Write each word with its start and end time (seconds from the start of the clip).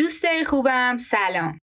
دوستای 0.00 0.44
خوبم 0.44 0.98
سلام. 0.98 1.58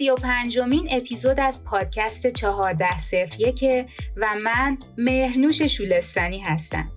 سی 0.00 0.10
و 0.10 0.14
پنجمین 0.14 0.88
اپیزود 0.90 1.40
از 1.40 1.64
پادکست 1.64 2.26
چهارده 2.26 2.98
صفر 2.98 3.40
یکه 3.40 3.86
و 4.16 4.26
من 4.42 4.78
مهرنوش 4.98 5.62
شولستانی 5.62 6.40
هستم. 6.40 6.92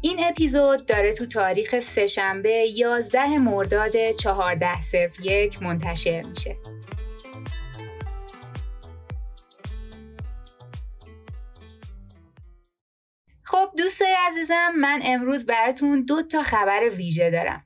این 0.00 0.16
اپیزود 0.24 0.86
داره 0.86 1.12
تو 1.12 1.26
تاریخ 1.26 1.78
سهشنبه 1.78 2.48
11 2.48 3.38
مرداد 3.38 4.12
14 4.12 4.80
صفر 4.80 5.20
یک 5.22 5.62
منتشر 5.62 6.22
میشه. 6.22 6.56
خب 13.42 13.68
دوستای 13.78 14.14
عزیزم 14.28 14.72
من 14.76 15.00
امروز 15.04 15.46
براتون 15.46 16.04
دو 16.04 16.22
تا 16.22 16.42
خبر 16.42 16.88
ویژه 16.88 17.30
دارم. 17.30 17.64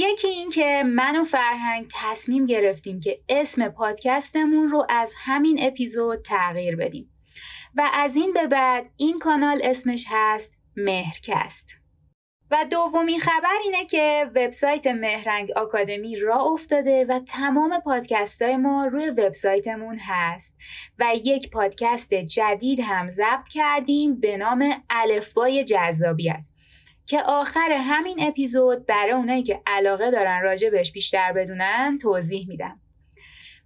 یکی 0.00 0.28
این 0.28 0.50
که 0.50 0.82
من 0.86 1.20
و 1.20 1.24
فرهنگ 1.24 1.86
تصمیم 1.94 2.46
گرفتیم 2.46 3.00
که 3.00 3.20
اسم 3.28 3.68
پادکستمون 3.68 4.68
رو 4.68 4.86
از 4.88 5.14
همین 5.16 5.58
اپیزود 5.62 6.22
تغییر 6.22 6.76
بدیم. 6.76 7.12
و 7.74 7.90
از 7.92 8.16
این 8.16 8.32
به 8.32 8.46
بعد 8.46 8.90
این 8.96 9.18
کانال 9.18 9.60
اسمش 9.64 10.04
هست 10.08 10.52
مهرکست. 10.76 11.68
و 12.50 12.64
دومین 12.70 13.18
خبر 13.18 13.56
اینه 13.64 13.84
که 13.84 14.30
وبسایت 14.34 14.86
مهرنگ 14.86 15.50
آکادمی 15.50 16.16
را 16.16 16.40
افتاده 16.40 17.04
و 17.04 17.18
تمام 17.18 17.80
پادکست 17.80 18.42
های 18.42 18.56
ما 18.56 18.84
روی 18.84 19.10
وبسایتمون 19.10 19.98
هست. 19.98 20.56
و 20.98 21.06
یک 21.24 21.50
پادکست 21.50 22.14
جدید 22.14 22.80
هم 22.80 23.08
ضبط 23.08 23.48
کردیم 23.48 24.20
به 24.20 24.36
نام 24.36 24.82
الفبای 24.90 25.64
جذابیت. 25.64 26.49
که 27.10 27.22
آخر 27.22 27.72
همین 27.72 28.16
اپیزود 28.20 28.86
برای 28.86 29.12
اونایی 29.12 29.42
که 29.42 29.62
علاقه 29.66 30.10
دارن 30.10 30.42
راجبش 30.42 30.92
بیشتر 30.92 31.32
بدونن 31.32 31.98
توضیح 32.02 32.48
میدم. 32.48 32.80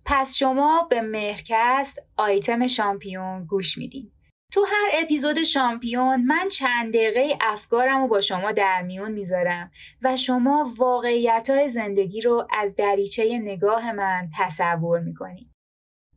پس 0.05 0.35
شما 0.35 0.87
به 0.91 1.01
مهرکست 1.01 2.03
آیتم 2.17 2.67
شامپیون 2.67 3.45
گوش 3.47 3.79
میدین. 3.79 4.11
تو 4.53 4.65
هر 4.69 5.03
اپیزود 5.03 5.43
شامپیون 5.43 6.23
من 6.23 6.49
چند 6.49 6.95
دقیقه 6.95 7.39
افکارم 7.41 8.01
رو 8.01 8.09
با 8.09 8.21
شما 8.21 8.53
در 8.53 8.83
میون 8.83 9.13
می‌ذارم 9.13 9.71
و 10.03 10.17
شما 10.17 10.73
واقعیت 10.77 11.51
های 11.51 11.69
زندگی 11.69 12.21
رو 12.21 12.49
از 12.51 12.77
دریچه 12.77 13.39
نگاه 13.39 13.93
من 13.93 14.29
تصور 14.39 15.01
می‌کنید. 15.01 15.51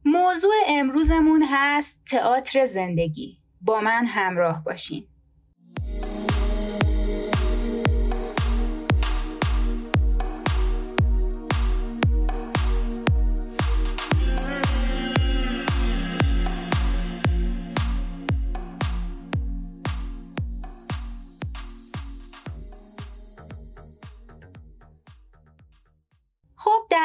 موضوع 0.06 0.54
امروزمون 0.68 1.46
هست 1.50 2.04
تئاتر 2.12 2.66
زندگی. 2.66 3.38
با 3.62 3.82
من 3.82 4.06
همراه 4.06 4.64
باشین. 4.64 5.08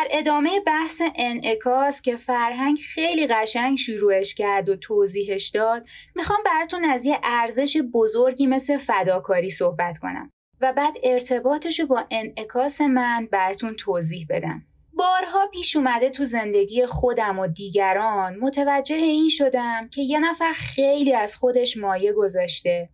در 0.02 0.08
ادامه 0.10 0.60
بحث 0.60 1.02
انعکاس 1.16 2.02
که 2.02 2.16
فرهنگ 2.16 2.78
خیلی 2.94 3.26
قشنگ 3.26 3.78
شروعش 3.78 4.34
کرد 4.34 4.68
و 4.68 4.76
توضیحش 4.76 5.48
داد 5.48 5.86
می‌خوام 6.16 6.38
براتون 6.46 6.84
از 6.84 7.04
یه 7.04 7.18
ارزش 7.22 7.76
بزرگی 7.94 8.46
مثل 8.46 8.78
فداکاری 8.78 9.50
صحبت 9.50 9.98
کنم 9.98 10.30
و 10.60 10.72
بعد 10.72 10.94
ارتباطش 11.02 11.80
رو 11.80 11.86
با 11.86 12.04
انعکاس 12.10 12.80
من 12.80 13.28
براتون 13.32 13.74
توضیح 13.74 14.26
بدم 14.30 14.62
بارها 14.92 15.46
پیش 15.46 15.76
اومده 15.76 16.10
تو 16.10 16.24
زندگی 16.24 16.86
خودم 16.86 17.38
و 17.38 17.46
دیگران 17.46 18.36
متوجه 18.36 18.96
این 18.96 19.28
شدم 19.28 19.88
که 19.88 20.02
یه 20.02 20.18
نفر 20.18 20.52
خیلی 20.52 21.14
از 21.14 21.36
خودش 21.36 21.76
مایه 21.76 22.12
گذاشته 22.12 22.88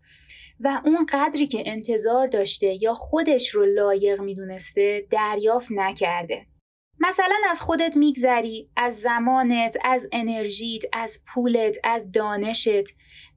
و 0.60 0.80
اون 0.84 1.06
قدری 1.12 1.46
که 1.46 1.62
انتظار 1.66 2.26
داشته 2.26 2.82
یا 2.82 2.94
خودش 2.94 3.48
رو 3.48 3.64
لایق 3.64 4.20
می‌دونسته 4.20 5.06
دریافت 5.10 5.68
نکرده. 5.70 6.46
مثلا 7.00 7.34
از 7.50 7.60
خودت 7.60 7.96
میگذری، 7.96 8.70
از 8.76 9.00
زمانت، 9.00 9.76
از 9.84 10.08
انرژیت، 10.12 10.82
از 10.92 11.20
پولت، 11.26 11.76
از 11.84 12.12
دانشت. 12.12 12.68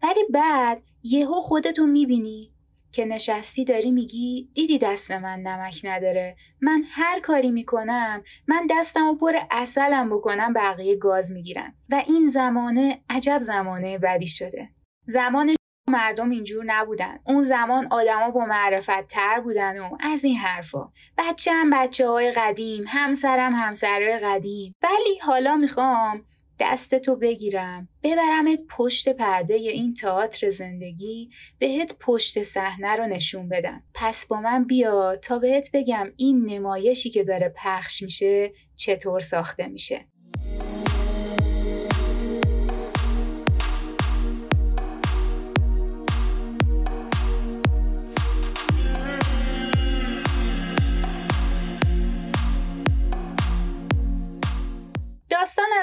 ولی 0.04 0.24
بعد 0.30 0.84
یهو 1.04 1.34
خودتو 1.34 1.88
می‌بینی 1.88 2.54
که 2.92 3.06
نشستی 3.06 3.66
داری 3.66 3.92
میگی 3.92 4.50
دیدی 4.54 4.78
دست 4.78 5.12
من 5.12 5.40
نمک 5.40 5.82
نداره. 5.84 6.36
من 6.62 6.84
هر 6.90 7.20
کاری 7.20 7.52
می‌کنم 7.52 8.24
من 8.48 8.68
دستم 8.70 9.08
و 9.08 9.16
پر 9.16 9.34
اصلم 9.52 10.10
بکنم 10.10 10.54
بقیه 10.54 10.96
گاز 10.96 11.32
می‌گیرن. 11.32 11.74
و 11.90 12.04
این 12.08 12.26
زمانه 12.26 13.02
عجب 13.10 13.40
زمانه 13.42 13.98
بدی 13.98 14.28
شده. 14.28 14.70
زمان 15.06 15.56
مردم 15.88 16.30
اینجور 16.30 16.64
نبودن. 16.68 17.20
اون 17.26 17.44
زمان 17.44 17.88
آدما 17.92 18.32
با 18.32 18.46
معرفت 18.46 19.08
تر 19.08 19.40
بودن 19.40 19.80
و 19.80 19.98
از 20.00 20.24
این 20.24 20.38
حرفا. 20.38 20.92
بچه 21.18 21.52
هم 21.52 21.70
بچه 21.70 22.08
های 22.08 22.32
قدیم 22.32 22.84
همسرم 22.88 23.54
همسرهای 23.54 24.18
قدیم. 24.18 24.76
ولی 24.84 25.20
حالا 25.22 25.56
می‌خوام 25.56 26.26
دستتو 26.60 27.16
بگیرم. 27.16 27.88
ببرمت 28.04 28.60
پشت 28.70 29.10
پرده 29.10 29.54
این 29.54 29.94
تئاتر 29.94 30.50
زندگی 30.50 31.30
بهت 31.60 31.96
پشت 32.00 32.44
صحنه 32.44 32.96
رو 32.96 33.08
نشون 33.08 33.50
بدم. 33.50 33.84
پس 33.94 34.26
با 34.28 34.42
من 34.42 34.64
بیا 34.64 35.16
تا 35.16 35.40
بهت 35.40 35.70
بگم 35.74 36.12
این 36.18 36.46
نمایشی 36.46 37.10
که 37.10 37.24
داره 37.24 37.54
پخش 37.58 38.02
میشه 38.02 38.52
چطور 38.76 39.20
ساخته 39.20 39.68
میشه. 39.68 40.08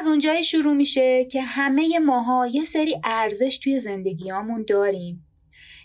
اونجایی 0.08 0.44
شروع 0.44 0.74
میشه 0.74 1.24
که 1.24 1.42
همه 1.42 1.98
ماها 1.98 2.46
یه 2.46 2.64
سری 2.64 3.00
ارزش 3.04 3.58
توی 3.58 3.78
زندگیامون 3.78 4.64
داریم 4.68 5.24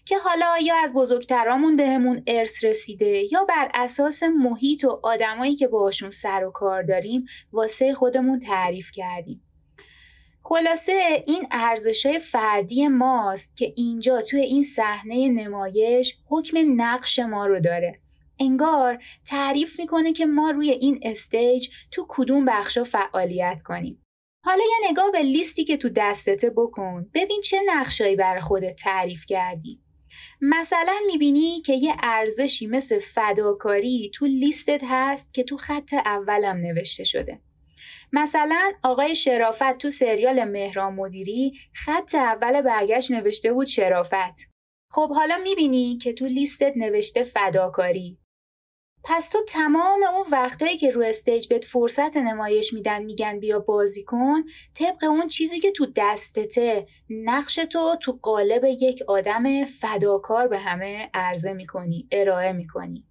که 0.06 0.18
حالا 0.18 0.56
یا 0.62 0.76
از 0.84 0.94
بزرگترامون 0.94 1.76
بهمون 1.76 2.24
ارث 2.28 2.64
رسیده 2.64 3.24
یا 3.32 3.46
بر 3.46 3.72
اساس 3.74 4.24
محیط 4.24 4.84
و 4.84 5.00
آدمایی 5.04 5.56
که 5.56 5.68
باشون 5.68 6.10
سر 6.10 6.46
و 6.46 6.52
کار 6.52 6.84
داریم 6.84 7.26
واسه 7.52 7.94
خودمون 7.94 8.40
تعریف 8.40 8.92
کردیم. 8.92 9.42
خلاصه 10.42 11.24
این 11.28 11.48
ارزشای 11.52 12.20
فردی 12.20 12.88
ماست 12.88 13.58
که 13.58 13.74
اینجا 13.78 14.22
توی 14.22 14.42
این 14.42 14.62
صحنه 14.62 15.28
نمایش 15.28 16.18
حکم 16.30 16.58
نقش 16.82 17.20
ما 17.20 17.46
رو 17.46 17.60
داره. 17.60 18.00
انگار 18.40 19.04
تعریف 19.26 19.80
می‌کنه 19.80 20.14
که 20.14 20.26
ما 20.26 20.50
روی 20.50 20.70
این 20.70 21.00
استیج 21.04 21.70
تو 21.92 22.06
کدوم 22.10 22.46
بخشا 22.46 22.84
فعالیت 22.84 23.62
کنیم. 23.66 24.03
حالا 24.46 24.64
یه 24.64 24.92
نگاه 24.92 25.12
به 25.12 25.20
لیستی 25.20 25.64
که 25.64 25.78
تو 25.78 25.90
دستته 25.90 26.50
بکن. 26.50 27.10
ببین 27.14 27.42
چه 27.42 27.58
نقشایی 27.66 28.16
برای 28.16 28.42
خودت 28.42 28.76
تعریف 28.76 29.26
کردی. 29.26 29.80
مثلا 30.42 30.94
می‌بینی 31.08 31.62
که 31.62 31.74
یه 31.74 31.96
ارزشی 32.04 32.68
مثل 32.68 33.00
فداکاری 33.00 34.12
تو 34.14 34.26
لیستت 34.26 34.82
هست 34.88 35.34
که 35.34 35.44
تو 35.44 35.58
خط 35.58 35.94
اولم 35.94 36.58
نوشته 36.58 37.04
شده. 37.04 37.42
مثلا 38.14 38.72
آقای 38.84 39.16
شرافت 39.16 39.78
تو 39.78 39.90
سریال 39.90 40.44
مهران 40.44 40.94
مدیری 40.94 41.54
خط 41.74 42.16
اول 42.16 42.62
برگشت 42.62 43.12
نوشته 43.12 43.54
بود 43.54 43.66
شرافت. 43.66 44.50
خب 44.92 45.10
حالا 45.10 45.38
می‌بینی 45.38 45.98
که 45.98 46.14
تو 46.14 46.26
لیستت 46.26 46.74
نوشته 46.76 47.24
فداکاری 47.24 48.18
پس 49.06 49.30
تو 49.30 49.40
تمام 49.48 50.04
اون 50.04 50.26
وقتایی 50.32 50.78
که 50.78 50.92
رو 50.92 51.02
استیج 51.02 51.48
بهت 51.48 51.66
فرصت 51.66 52.18
نمایش 52.18 52.74
میدن 52.74 53.04
میگن 53.04 53.40
بیا 53.40 53.60
بازی 53.60 54.04
کن 54.04 54.44
طبق 54.76 55.04
اون 55.04 55.28
چیزی 55.28 55.60
که 55.60 55.72
تو 55.72 55.88
دستته 55.96 56.88
نقش 57.10 57.56
تو 57.56 57.96
تو 58.02 58.20
قالب 58.22 58.64
یک 58.64 59.04
آدم 59.08 59.66
فداکار 59.66 60.48
به 60.48 60.60
همه 60.60 61.10
عرضه 61.14 61.54
می‌کنی 61.54 62.08
ارائه 62.12 62.52
می‌کنی. 62.52 63.08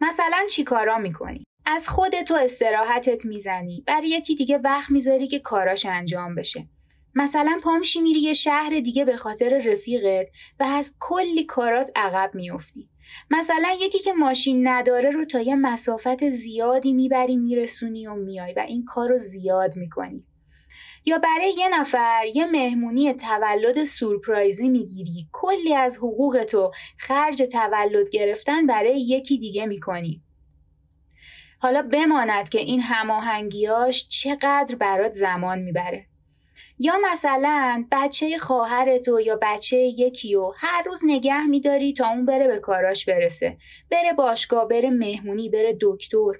مثلا 0.00 0.46
چی 0.50 0.64
کارا 0.64 0.98
می‌کنی؟ 0.98 1.44
از 1.66 1.88
خودتو 1.88 2.34
استراحتت 2.34 3.26
می‌زنی 3.26 3.84
برای 3.86 4.08
یکی 4.08 4.34
دیگه 4.34 4.58
وقت 4.58 4.90
می‌ذاری 4.90 5.26
که 5.26 5.38
کاراش 5.38 5.86
انجام 5.86 6.34
بشه. 6.34 6.68
مثلا 7.14 7.60
پامشی 7.62 8.00
میری 8.00 8.20
یه 8.20 8.32
شهر 8.32 8.80
دیگه 8.80 9.04
به 9.04 9.16
خاطر 9.16 9.58
رفیقت 9.58 10.26
و 10.60 10.62
از 10.62 10.96
کلی 11.00 11.44
کارات 11.44 11.90
عقب 11.96 12.30
میافتی. 12.34 12.89
مثلا 13.30 13.68
یکی 13.80 13.98
که 13.98 14.12
ماشین 14.12 14.68
نداره 14.68 15.10
رو 15.10 15.24
تا 15.24 15.40
یه 15.40 15.54
مسافت 15.54 16.30
زیادی 16.30 16.92
می‌بری 16.92 17.36
میرسونی 17.36 18.06
و 18.06 18.14
میای 18.14 18.52
و 18.52 18.64
این 18.68 18.84
کار 18.84 19.08
رو 19.08 19.18
زیاد 19.18 19.76
می‌کنی. 19.76 20.24
یا 21.04 21.18
برای 21.18 21.54
یه 21.58 21.68
نفر 21.80 22.24
یه 22.34 22.46
مهمونی 22.46 23.14
تولد 23.14 23.84
سورپرایزی 23.84 24.68
می‌گیری. 24.68 25.28
کلی 25.32 25.74
از 25.74 25.96
حقوق 25.96 26.44
تو 26.44 26.70
خرج 26.98 27.42
تولد 27.42 28.08
گرفتن 28.08 28.66
برای 28.66 29.00
یکی 29.00 29.38
دیگه 29.38 29.66
می‌کنی. 29.66 30.22
حالا 31.58 31.82
بماند 31.82 32.48
که 32.48 32.58
این 32.58 32.80
هماهنگیاش 32.80 34.08
چقدر 34.08 34.76
برات 34.76 35.12
زمان 35.12 35.58
می‌بره. 35.58 36.09
یا 36.82 36.94
مثلا 37.12 37.86
بچه 37.92 38.38
خواهرتو 38.38 39.20
یا 39.20 39.38
بچه 39.42 39.76
یکی 39.76 40.34
و 40.34 40.52
هر 40.56 40.82
روز 40.86 41.00
نگه 41.04 41.46
میداری 41.46 41.92
تا 41.92 42.08
اون 42.08 42.26
بره 42.26 42.48
به 42.48 42.58
کاراش 42.58 43.04
برسه. 43.04 43.56
بره 43.90 44.12
باشگاه 44.12 44.68
بره 44.68 44.90
مهمونی 44.90 45.48
بره 45.48 45.78
دکتر. 45.80 46.32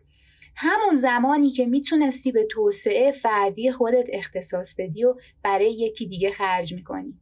همون 0.56 0.96
زمانی 0.96 1.50
که 1.50 1.66
می‌تونستی 1.66 2.32
به 2.32 2.44
توسعه 2.44 3.12
فردی 3.12 3.72
خودت 3.72 4.06
اختصاص 4.12 4.74
بدی 4.78 5.04
و 5.04 5.14
برای 5.42 5.72
یکی 5.72 6.06
دیگه 6.06 6.30
خرج 6.30 6.74
می‌کنی. 6.74 7.20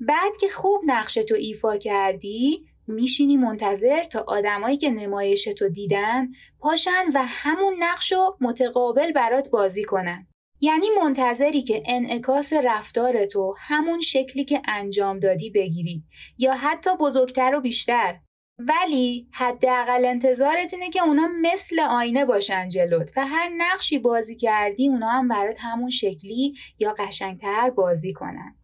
بعد 0.00 0.36
که 0.40 0.48
خوب 0.48 0.82
نقشتو 0.86 1.34
ایفا 1.34 1.76
کردی 1.76 2.66
میشینی 2.86 3.36
منتظر 3.36 4.02
تا 4.04 4.24
آدمایی 4.28 4.76
که 4.76 4.90
نمایشتو 4.90 5.68
دیدن 5.68 6.28
پاشن 6.60 7.04
و 7.14 7.24
همون 7.26 7.74
نقشو 7.78 8.36
متقابل 8.40 9.12
برات 9.12 9.50
بازی 9.50 9.84
کنن. 9.84 10.26
یعنی 10.64 10.86
منتظری 11.02 11.62
که 11.62 11.82
انعکاس 11.86 12.52
رفتار 12.52 13.26
تو 13.26 13.54
همون 13.58 14.00
شکلی 14.00 14.44
که 14.44 14.62
انجام 14.68 15.18
دادی 15.18 15.50
بگیری 15.50 16.04
یا 16.38 16.54
حتی 16.54 16.90
بزرگتر 17.00 17.54
و 17.54 17.60
بیشتر. 17.60 18.20
ولی 18.58 19.28
حداقل 19.32 20.04
انتظارت 20.04 20.74
اینه 20.74 20.90
که 20.90 21.02
اونا 21.02 21.28
مثل 21.42 21.80
آینه 21.80 22.24
باشن 22.24 22.68
جلوت 22.68 23.12
و 23.16 23.26
هر 23.26 23.48
نقشی 23.56 23.98
بازی 23.98 24.36
کردی 24.36 24.88
اونا 24.88 25.08
هم 25.08 25.28
برات 25.28 25.56
همون 25.60 25.90
شکلی 25.90 26.54
یا 26.78 26.94
قشنگتر 26.98 27.70
بازی 27.70 28.12
کنن. 28.12 28.61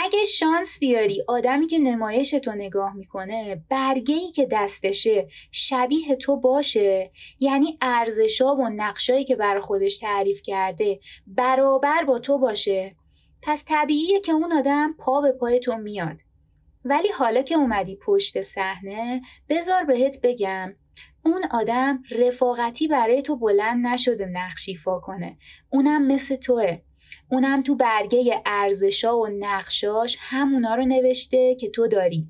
اگه 0.00 0.24
شانس 0.24 0.78
بیاری 0.78 1.22
آدمی 1.28 1.66
که 1.66 1.78
نمایش 1.78 2.30
تو 2.30 2.52
نگاه 2.52 2.96
می‌کنه 2.96 3.64
برگه 3.68 4.14
ای 4.14 4.30
که 4.30 4.46
دستشه 4.46 5.28
شبیه 5.52 6.16
تو 6.16 6.36
باشه. 6.36 7.10
یعنی 7.40 7.78
ارزشا 7.80 8.54
و 8.54 8.68
نقشایی 8.68 9.24
که 9.24 9.36
بر 9.36 9.60
خودش 9.60 9.98
تعریف 9.98 10.42
کرده 10.42 11.00
برابر 11.26 12.04
با 12.04 12.18
تو 12.18 12.38
باشه. 12.38 12.96
پس 13.42 13.64
طبیعیه 13.64 14.20
که 14.20 14.32
اون 14.32 14.52
آدم 14.52 14.94
پا 14.98 15.20
به 15.20 15.32
پای 15.32 15.60
تو 15.60 15.76
میاد. 15.76 16.16
ولی 16.84 17.08
حالا 17.08 17.42
که 17.42 17.54
اومدی 17.54 17.96
پشت 17.96 18.40
صحنه 18.40 19.22
بذار 19.48 19.84
بهت 19.84 20.20
بگم 20.22 20.74
اون 21.24 21.44
آدم 21.50 22.02
رفاقتی 22.10 22.88
برای 22.88 23.22
تو 23.22 23.36
بلند 23.36 23.86
نشده 23.86 24.26
نقشیفا 24.26 25.00
کنه. 25.00 25.38
اونم 25.70 26.06
مثل 26.06 26.36
توه. 26.36 26.78
اونم 27.30 27.62
تو 27.62 27.74
برگه 27.74 28.42
ارزشا 28.46 29.16
و 29.18 29.26
نقشاش 29.26 30.16
همونا 30.20 30.74
رو 30.74 30.86
نوشته 30.86 31.54
که 31.54 31.70
تو 31.70 31.88
داری. 31.88 32.28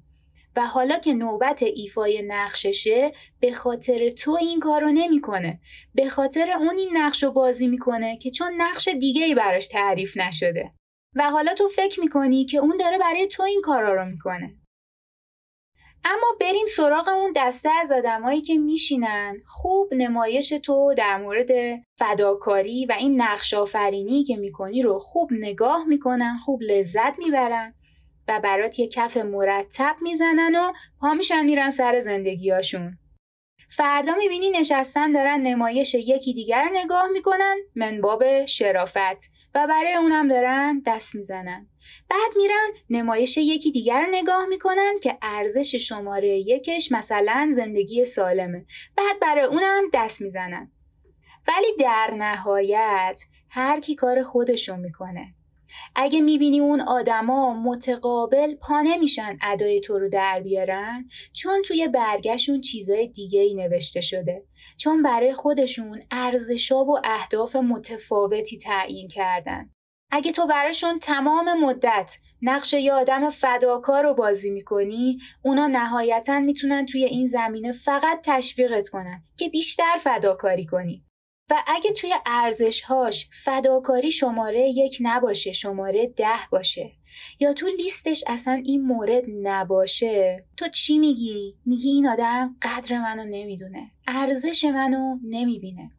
و 0.57 0.67
حالا 0.67 0.99
که 0.99 1.15
نوبت 1.15 1.63
ایفای 1.63 2.23
نقششه 2.23 3.13
به 3.41 3.53
خاطر 3.53 4.11
تو 4.11 4.31
این 4.31 4.61
کار 4.61 4.81
رو 4.81 4.93
نمی‌کنه. 4.93 5.61
به 5.95 6.09
خاطر 6.09 6.51
اون 6.51 6.79
این 6.79 6.89
نقش 6.93 7.23
رو 7.23 7.31
بازی 7.31 7.67
می‌کنه 7.69 8.17
که 8.17 8.31
چون 8.31 8.53
نقش 8.57 8.89
دیگه 8.89 9.25
ای 9.25 9.35
براش 9.35 9.67
تعریف 9.69 10.17
نشده. 10.17 10.73
و 11.17 11.31
حالا 11.31 11.55
تو 11.55 11.69
فکر 11.69 12.01
می‌کنی 12.01 12.45
که 12.45 12.59
اون 12.59 12.77
داره 12.81 12.99
برای 12.99 13.27
تو 13.27 13.43
این 13.43 13.61
کارا 13.65 13.95
رو 13.95 14.05
می‌کنه. 14.05 14.58
اما 16.11 16.27
بریم 16.41 16.67
سراغ 16.67 17.09
اون 17.09 17.33
دسته 17.37 17.71
از 17.81 17.93
آدمایی 17.93 18.41
که 18.41 18.55
میشینن. 18.55 19.37
خوب 19.47 19.95
نمایش 19.95 20.49
تو 20.49 20.95
در 20.97 21.19
مورد 21.19 21.49
فداکاری 21.99 22.87
و 22.87 22.93
این 22.99 23.21
نقش 23.23 23.55
آفرینی 23.55 24.25
که 24.25 24.37
می‌کنی 24.37 24.83
رو 24.83 24.99
خوب 24.99 25.29
نگاه 25.33 25.85
می‌کنن 25.85 26.39
خوب 26.45 26.63
لذت 26.63 27.19
می‌برن 27.19 27.75
و 28.29 28.41
برات 28.41 28.79
یه 28.79 28.89
کف 28.89 29.17
مرتب 29.17 29.97
می‌زنن 30.01 30.55
و 30.55 30.73
پا 31.01 31.15
میشن 31.15 31.45
میرن 31.45 31.71
سر 31.71 32.01
زندگیاشون 32.01 32.99
فردا 33.71 34.15
می‌بینی 34.15 34.51
نشستن 34.51 35.13
دارن 35.13 35.41
نمایش 35.41 35.95
یکی 35.95 36.35
دیگر 36.35 36.69
نگاه 36.73 37.09
می‌کنن 37.09 37.57
منباب 37.75 38.45
شرافت. 38.45 39.31
و 39.55 39.67
برای 39.67 39.95
اونم 39.95 40.29
دارن 40.29 40.83
دست 40.87 41.15
می‌زنن. 41.15 41.69
بعد 42.11 42.37
میرن 42.37 42.69
نمایش 42.91 43.37
یکی 43.37 43.71
دیگر 43.71 44.01
رو 44.01 44.09
نگاه 44.11 44.47
می‌کنن 44.47 44.99
که 45.03 45.19
ارزش 45.23 45.75
شماره 45.75 46.29
یکش 46.29 46.93
مثلا 46.93 47.49
زندگی 47.53 48.05
سالمه. 48.05 48.67
بعد 48.97 49.21
برای 49.21 49.45
اونم 49.45 49.83
دست 49.95 50.21
می‌زنن. 50.21 50.73
ولی 51.49 51.77
در 51.79 52.15
نهایت 52.19 53.23
هر 53.51 53.81
کی 53.81 53.95
کار 53.95 54.23
خودشو 54.23 54.77
می‌کنه. 54.77 55.35
اگه 55.97 56.21
می‌بینی 56.21 56.61
اون 56.61 56.81
آدما 56.81 57.55
متقابل 57.55 58.55
پا 58.55 58.81
نمیشن 58.81 59.39
ادای 59.43 59.81
تو 59.81 59.99
رو 59.99 60.09
در 60.09 60.41
بیارن 60.41 61.09
چون 61.33 61.63
توی 61.63 61.89
برگشون 61.89 62.61
چیزای 62.61 63.07
دیگه 63.07 63.41
ای 63.41 63.55
نوشته 63.55 64.01
شده. 64.01 64.45
چون 64.77 65.03
برای 65.03 65.35
خودشون 65.35 66.03
ارزشا 66.11 66.85
و 66.85 66.99
اهداف 67.05 67.57
متفاوتی 67.57 68.59
تعیین 68.59 69.09
کردن. 69.09 69.71
اگه 70.11 70.33
تو 70.33 70.47
براشون 70.47 70.99
تمام 70.99 71.61
مدت 71.65 72.17
نقش 72.43 72.73
یه 72.73 72.93
آدم 72.93 73.31
فداکار 73.31 74.03
رو 74.05 74.15
بازی 74.15 74.51
می‌کنی 74.51 75.19
اونا 75.43 75.67
نهایتا 75.67 76.41
می‌تونن 76.41 76.87
توی 76.87 77.05
این 77.05 77.27
زمینه 77.27 77.73
فقط 77.73 78.21
تشویقت 78.25 78.89
کنن 78.89 79.23
که 79.37 79.49
بیشتر 79.49 79.97
فداکاری 80.01 80.67
کنی. 80.67 81.05
و 81.51 81.63
اگه 81.67 81.93
توی 81.93 82.15
ارزشهاش 82.27 83.29
فداکاری 83.33 84.13
شماره 84.13 84.61
یک 84.61 84.99
نباشه 85.01 85.53
شماره 85.53 86.07
ده 86.07 86.39
باشه 86.51 86.93
یا 87.41 87.53
تو 87.53 87.67
لیستش 87.67 88.25
اصلا 88.27 88.63
این 88.65 88.87
مورد 88.87 89.25
نباشه 89.43 90.45
تو 90.57 90.69
چی 90.69 90.99
میگی؟ 90.99 91.57
میگی 91.67 91.89
این 91.89 92.09
آدم 92.09 92.57
قدر 92.63 92.99
منو 92.99 93.25
نمی‌دونه 93.25 93.91
ارزش 94.07 94.65
منو 94.65 95.19
نمی‌بینه 95.25 95.91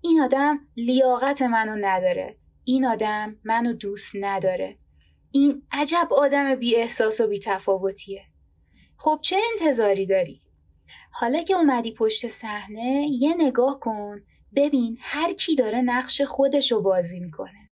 این 0.00 0.20
آدم 0.20 0.60
لیاقت 0.76 1.42
منو 1.42 1.76
نداره 1.80 2.36
این 2.64 2.86
آدم 2.86 3.36
منو 3.44 3.72
دوست 3.72 4.12
نداره 4.14 4.76
این 5.30 5.62
عجب 5.72 6.08
آدم 6.10 6.54
بی 6.54 6.76
احساس 6.76 7.20
و 7.20 7.26
بی 7.26 7.38
تفاوتیه 7.38 8.22
خب 8.96 9.18
چه 9.22 9.36
انتظاری 9.52 10.06
داری؟ 10.06 10.40
حالا 11.10 11.42
که 11.42 11.54
اومدی 11.54 11.92
پشت 11.92 12.26
صحنه 12.26 13.06
یه 13.10 13.34
نگاه 13.38 13.80
کن 13.80 14.22
ببین 14.54 14.98
هر 15.00 15.32
کی 15.32 15.54
داره 15.54 15.80
نقش 15.80 16.20
خودش 16.20 16.72
رو 16.72 16.80
بازی 16.80 17.20
می‌کنه. 17.20 17.70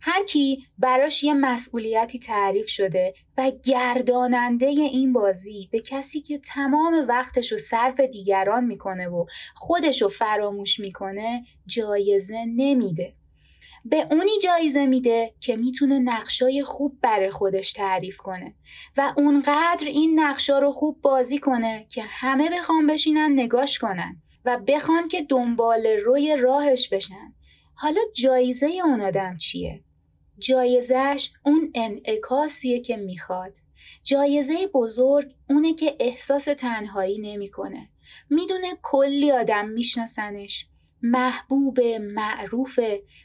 هر 0.00 0.24
کی 0.24 0.66
براش 0.78 1.24
یه 1.24 1.34
مسئولیتی 1.34 2.18
تعریف 2.18 2.68
شده 2.68 3.14
و 3.38 3.52
گرداننده 3.64 4.66
این 4.66 5.12
بازی 5.12 5.68
به 5.72 5.80
کسی 5.80 6.20
که 6.20 6.38
تمام 6.38 7.04
وقتش 7.08 7.52
رو 7.52 7.58
صرف 7.58 8.00
دیگران 8.00 8.64
می‌کنه 8.64 9.08
و 9.08 9.26
خودش 9.54 10.02
رو 10.02 10.08
فراموش 10.08 10.80
می‌کنه 10.80 11.44
جایزه 11.66 12.44
نمیده. 12.44 13.14
به 13.84 14.06
اونی 14.10 14.38
جایزه 14.42 14.86
میده 14.86 15.34
که 15.40 15.56
می‌تونه 15.56 15.98
نقشای 15.98 16.62
خوب 16.62 16.98
برای 17.02 17.30
خودش 17.30 17.72
تعریف 17.72 18.16
کنه 18.16 18.54
و 18.96 19.12
اونقدر 19.16 19.86
این 19.86 20.20
نقشا 20.20 20.58
رو 20.58 20.72
خوب 20.72 21.00
بازی 21.02 21.38
کنه 21.38 21.86
که 21.88 22.02
همه 22.02 22.50
بخوام 22.50 22.86
بشینن 22.86 23.32
نگاش 23.32 23.78
کنن. 23.78 24.22
و 24.44 24.58
بخوان 24.66 25.08
که 25.08 25.22
دنبال 25.22 25.86
روی 25.86 26.36
راهش 26.36 26.88
بشن. 26.88 27.34
حالا 27.74 28.00
جایزه 28.14 28.66
اون 28.84 29.00
آدم 29.00 29.36
چیه؟ 29.36 29.84
جایزش 30.38 31.30
اون 31.44 31.72
انعکاسیه 31.74 32.80
که 32.80 32.96
می‌خواد. 32.96 33.56
جایزه 34.02 34.66
بزرگ 34.66 35.32
اونه 35.50 35.74
که 35.74 35.96
احساس 36.00 36.44
تنهایی 36.44 37.18
نمی‌کنه. 37.18 37.88
می‌دونه 38.30 38.68
کلی 38.82 39.32
آدم 39.32 39.68
میشناسنش. 39.68 40.66
محبوب 41.02 41.80
معروف. 42.00 42.78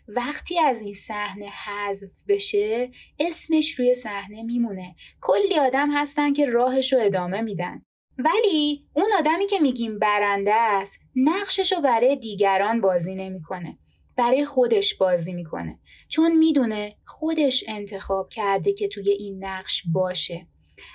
وقتی 0.07 0.59
از 0.59 0.81
این 0.81 0.93
صحنه 0.93 1.45
حذف 1.65 2.23
بشه 2.27 2.91
اسمش 3.19 3.79
روی 3.79 3.93
صحنه 3.93 4.43
میمونه. 4.43 4.95
کلی 5.21 5.59
آدم 5.59 5.91
هستن 5.91 6.33
که 6.33 6.45
راهش 6.45 6.93
رو 6.93 6.99
ادامه 7.01 7.41
میدن. 7.41 7.85
ولی 8.25 8.85
اون 8.93 9.11
آدمی 9.19 9.47
که 9.47 9.59
میگیم 9.59 9.99
برنده 9.99 10.53
است 10.53 10.99
نقشش 11.15 11.71
رو 11.71 11.81
برای 11.81 12.15
دیگران 12.15 12.81
بازی 12.81 13.15
نمی‌کنه. 13.15 13.77
برای 14.15 14.45
خودش 14.45 14.95
بازی 14.95 15.33
می‌کنه. 15.33 15.79
چون 16.09 16.37
می‌دونه 16.37 16.95
خودش 17.05 17.63
انتخاب 17.67 18.29
کرده 18.29 18.73
که 18.73 18.87
توی 18.87 19.09
این 19.09 19.45
نقش 19.45 19.83
باشه. 19.93 20.47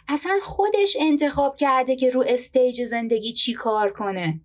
اصلا 0.08 0.38
خودش 0.42 0.96
انتخاب 1.00 1.56
کرده 1.56 1.96
که 1.96 2.10
رو 2.10 2.24
استیج 2.28 2.84
زندگی 2.84 3.32
چی 3.32 3.52
کار 3.52 3.92
کنه. 3.92 4.40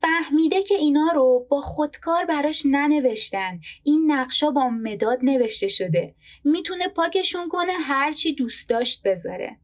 فهمیده 0.00 0.62
که 0.62 0.74
اینا 0.74 1.12
رو 1.14 1.46
با 1.50 1.60
خودکار 1.60 2.24
براش 2.24 2.62
ننوشتن. 2.66 3.60
این 3.84 4.12
نقشا 4.12 4.50
با 4.50 4.68
مداد 4.68 5.18
نوشته 5.22 5.68
شده. 5.68 6.14
می‌تونه 6.44 6.88
پاکشون 6.88 7.48
کنه 7.48 7.72
هرچی 7.72 8.34
دوست 8.34 8.68
داشت 8.68 9.02
بذاره. 9.04 9.60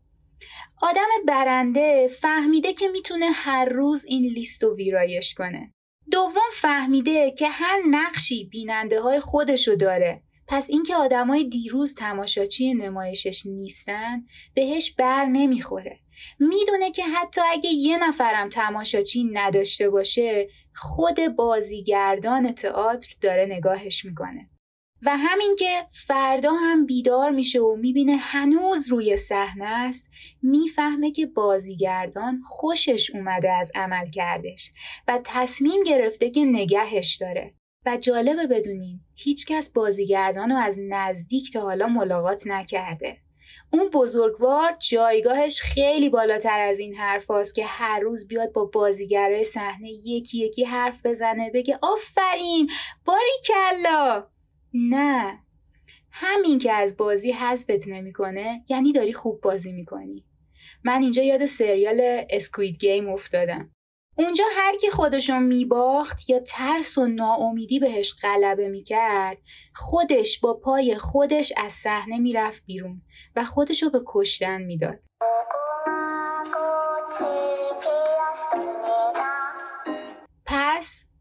آدم 0.83 1.09
برنده 1.27 2.09
فهمیده 2.09 2.73
که 2.73 2.89
می‌تونه 2.89 3.31
هر 3.33 3.65
روز 3.65 4.05
این 4.05 4.27
لیست 4.27 4.63
رو 4.63 4.77
ویرایش 4.77 5.35
کنه. 5.35 5.75
دوم 6.11 6.51
فهمیده 6.53 7.31
که 7.31 7.49
هر 7.49 7.79
نقشی 7.91 8.45
بیننده 8.45 9.01
های 9.01 9.21
خودشو 9.21 9.75
داره. 9.75 10.23
پس 10.49 10.71
اینکه 10.71 10.97
آدمای 10.97 11.49
دیروز 11.49 11.95
تماشاچی 11.95 12.75
نمایشش 12.75 13.47
نیستن 13.47 14.25
بهش 14.55 14.95
بر 14.95 15.25
نمی‌خوره. 15.25 16.01
می‌دونه 16.39 16.91
که 16.91 17.05
حتی 17.05 17.41
اگه 17.53 17.71
یه 17.71 18.09
نفرم 18.09 18.49
تماشاچی 18.49 19.25
نداشته 19.33 19.91
باشه 19.91 20.49
خود 20.75 21.17
بازیگردان 21.37 22.53
تئاتر 22.53 23.15
داره 23.21 23.47
نگاهش 23.51 24.05
می‌کنه. 24.05 24.51
و 25.07 25.17
همین 25.17 25.57
که 25.59 25.87
فردا 25.91 26.53
هم 26.53 26.87
بیدار 26.87 27.31
میشه 27.31 27.61
و 27.61 27.77
می‌بینه 27.77 28.17
هنوز 28.17 28.89
روی 28.89 29.17
صحنه 29.17 29.65
است 29.65 30.11
می‌فهمه 30.43 31.11
که 31.11 31.27
بازیگردان 31.27 32.43
خوشش 32.45 33.11
اومده 33.15 33.53
از 33.53 33.73
عمل 33.75 34.11
کردش 34.11 34.73
و 35.09 35.21
تصمیم 35.25 35.83
گرفته 35.83 36.31
که 36.31 36.45
نگهش 36.45 37.17
داره. 37.17 37.55
و 37.87 37.97
جالبه 37.97 38.47
بدونین 38.47 39.01
هیچکس 39.15 39.73
بازیگردان 39.73 40.51
رو 40.51 40.57
از 40.57 40.79
نزدیک 40.89 41.53
تا 41.53 41.61
حالا 41.61 41.87
ملاقات 41.87 42.47
نکرده. 42.47 43.17
اون 43.73 43.89
بزرگوار 43.89 44.77
جایگاهش 44.91 45.61
خیلی 45.61 46.09
بالاتر 46.09 46.61
از 46.61 46.79
این 46.79 46.95
حرف 46.95 47.27
هاست 47.27 47.55
که 47.55 47.67
هر 47.67 48.01
روز 48.01 48.29
بیاد 48.29 48.53
با 48.53 48.65
بازیگرای 48.65 49.45
صحنه 49.45 49.91
یکی 49.91 50.39
یکی 50.39 50.65
حرف 50.65 51.07
بزنه 51.07 51.51
بگه 51.55 51.79
آفرین 51.83 52.71
باری 53.05 53.37
کلا 53.47 54.27
نه. 54.75 55.39
همین 56.11 56.59
که 56.59 56.73
از 56.73 56.97
بازی 56.97 57.33
حذفت 57.33 57.89
نمی‌کنه 57.89 58.65
یعنی 58.69 58.93
داری 58.93 59.13
خوب 59.13 59.41
بازی 59.41 59.73
می‌کنی. 59.73 60.25
من 60.85 61.03
اینجا 61.03 61.23
یاد 61.23 61.45
سریال 61.45 62.25
اسکوید 62.31 62.79
گیم 62.79 63.09
افتادم. 63.09 63.73
اونجا 64.19 64.45
هر 64.53 64.77
کی 64.77 64.91
خودشو 64.91 65.39
میباخت 65.39 66.31
یا 66.31 66.41
ترس 66.41 66.99
و 66.99 67.07
ناامیدی 67.07 67.79
بهش 67.79 68.15
غلبه 68.23 68.69
می‌کرد 68.69 69.39
خودش 69.75 70.41
با 70.41 70.55
پای 70.55 70.95
خودش 70.95 71.53
از 71.57 71.73
صحنه 71.73 72.19
می‌رفت 72.19 72.65
بیرون 72.67 73.03
و 73.37 73.45
خودشو 73.45 73.91
به 73.91 74.01
کشتن 74.07 74.63
می‌داد. 74.63 74.99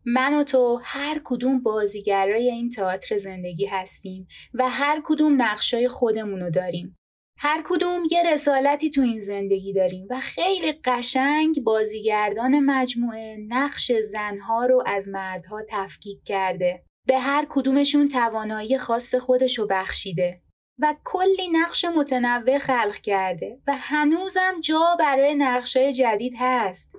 من 0.06 0.40
و 0.40 0.44
تو 0.44 0.80
هر 0.84 1.22
کدوم 1.24 1.62
بازیگرای 1.62 2.50
این 2.50 2.70
تئاتر 2.70 3.18
زندگی 3.18 3.66
هستیم 3.66 4.28
و 4.54 4.70
هر 4.70 5.02
کدوم 5.06 5.42
نقشای 5.42 5.88
خودمونو 5.88 6.50
داریم 6.50 6.98
هر 7.38 7.64
کدوم 7.66 8.04
یه 8.12 8.24
رسالتی 8.34 8.90
تو 8.90 9.02
این 9.02 9.20
زندگی 9.20 9.74
داریم 9.74 10.08
و 10.10 10.20
خیلی 10.20 10.74
قشنگ 10.86 11.64
بازیگردان 11.64 12.60
مجموعه 12.60 13.38
نقش 13.48 13.92
زنها 13.92 14.66
رو 14.66 14.84
از 14.86 15.10
مردها 15.10 15.62
تفکیک 15.70 16.24
کرده. 16.26 16.84
به 17.08 17.20
هر 17.20 17.48
کدومشون 17.50 18.08
توانایی 18.08 18.78
خاص 18.78 19.16
خودشو 19.16 19.68
بخشیده 19.68 20.42
و 20.80 20.96
کلی 21.04 21.48
نقش 21.52 21.86
متنوع 21.86 22.58
خلق 22.58 22.98
کرده 22.98 23.60
و 23.68 23.76
هنوزم 23.78 24.60
جا 24.64 24.96
برای 25.00 25.36
نقشای 25.36 25.94
جدید 25.94 26.34
هست. 26.40 26.92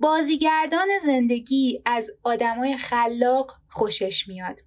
بازیگردان 0.00 0.88
زندگی 1.02 1.82
از 1.86 2.10
آدمای 2.22 2.76
خلاق 2.76 3.52
خوشش 3.68 4.28
میاد 4.28 4.60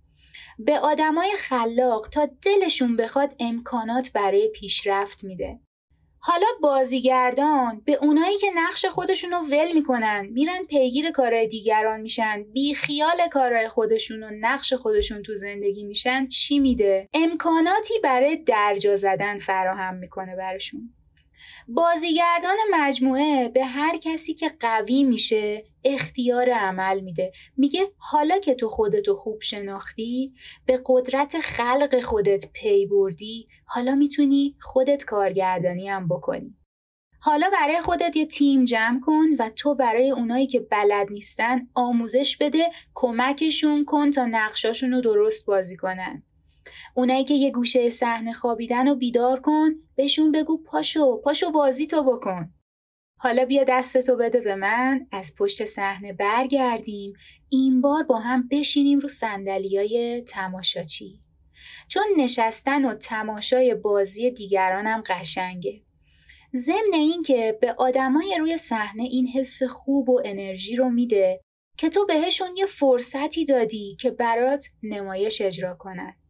به 0.59 0.79
آدمای 0.79 1.31
خلاق 1.37 2.09
تا 2.09 2.29
دلشون 2.41 2.97
بخواد 2.97 3.35
امکانات 3.39 4.11
برای 4.11 4.51
پیشرفت 4.55 5.23
میده. 5.23 5.59
حالا 6.23 6.45
بازیگردان 6.61 7.81
به 7.85 7.93
اونایی 7.93 8.37
که 8.37 8.47
نقش 8.55 8.85
خودشونو 8.85 9.39
ول 9.39 9.71
می‌کنن 9.71 10.27
میرن 10.31 10.65
پیگیر 10.69 11.11
کارهای 11.11 11.47
دیگران 11.47 12.01
میشن 12.01 12.43
بی 12.53 12.73
خیال 12.73 13.27
کارهای 13.31 13.67
خودشون 13.67 14.23
و 14.23 14.29
نقش 14.39 14.73
خودشون 14.73 15.21
تو 15.21 15.35
زندگی 15.35 15.83
میشن 15.83 16.27
چی 16.27 16.59
میده؟ 16.59 17.09
امکاناتی 17.13 17.93
برای 18.03 18.35
درجا 18.35 18.95
زدن 18.95 19.39
فراهم 19.39 19.95
می‌کنه 19.95 20.35
براشون. 20.35 20.93
بازیگردان 21.73 22.57
مجموعه 22.71 23.49
به 23.49 23.65
هر 23.65 23.97
کسی 23.97 24.33
که 24.33 24.51
قوی 24.59 25.03
میشه 25.03 25.63
اختیار 25.83 26.49
عمل 26.49 26.99
میده. 26.99 27.31
میگه 27.57 27.91
حالا 27.97 28.39
که 28.39 28.55
تو 28.55 28.67
خودتو 28.67 29.15
خوب 29.15 29.41
شناختی 29.41 30.33
به 30.65 30.81
قدرت 30.85 31.39
خلق 31.39 31.99
خودت 31.99 32.45
پی 32.53 32.85
بردی 32.85 33.47
حالا 33.65 33.95
می‌تونی 33.95 34.55
خودت 34.61 35.05
کارگردانی 35.05 35.89
هم 35.89 36.07
بکنی. 36.07 36.57
حالا 37.19 37.49
برای 37.53 37.81
خودت 37.81 38.15
یه 38.15 38.25
تیم 38.25 38.65
جمع 38.65 38.99
کن 38.99 39.27
و 39.39 39.49
تو 39.49 39.75
برای 39.75 40.11
اونایی 40.11 40.47
که 40.47 40.59
بلد 40.59 41.11
نیستن 41.11 41.67
آموزش 41.73 42.37
بده 42.37 42.69
کمکشون 42.93 43.85
کن 43.85 44.11
تا 44.11 44.25
نقشاشون 44.25 44.91
رو 44.91 45.01
درست 45.01 45.45
بازی 45.45 45.77
کنن. 45.77 46.23
اونایی 46.95 47.23
که 47.23 47.33
یه 47.33 47.51
گوشه 47.51 47.89
صحنه 47.89 48.33
خوابیدن 48.33 48.87
و 48.87 48.95
بیدار 48.95 49.39
کن 49.39 49.69
بهشون 49.95 50.31
بگو 50.31 50.63
پاشو 50.63 51.21
پاشو 51.21 51.51
بازی 51.51 51.87
تو 51.87 52.03
بکن. 52.03 52.53
حالا 53.17 53.45
بیا 53.45 53.63
دستتو 53.63 54.17
بده 54.17 54.41
به 54.41 54.55
من 54.55 55.07
از 55.11 55.35
پشت 55.37 55.65
صحنه 55.65 56.13
برگردیم. 56.13 57.13
این 57.49 57.81
بار 57.81 58.03
با 58.03 58.19
هم 58.19 58.47
بشینیم 58.51 58.99
رو 58.99 59.09
های 59.23 60.23
تماشاچی. 60.27 61.21
چون 61.87 62.03
نشستن 62.17 62.85
و 62.85 62.93
تماشای 62.93 63.75
بازی 63.75 64.31
دیگرانم 64.31 65.03
قشنگه. 65.05 65.81
ضمن 66.55 66.93
اینکه 66.93 67.57
به 67.61 67.73
آدمای 67.77 68.35
روی 68.39 68.57
صحنه 68.57 69.03
این 69.03 69.27
حس 69.27 69.63
خوب 69.63 70.09
و 70.09 70.21
انرژی 70.25 70.75
رو 70.75 70.89
میده 70.89 71.41
که 71.77 71.89
تو 71.89 72.05
بهشون 72.05 72.55
یه 72.55 72.65
فرصتی 72.65 73.45
دادی 73.45 73.97
که 73.99 74.11
برات 74.11 74.67
نمایش 74.83 75.41
اجرا 75.41 75.75
کنن. 75.75 76.20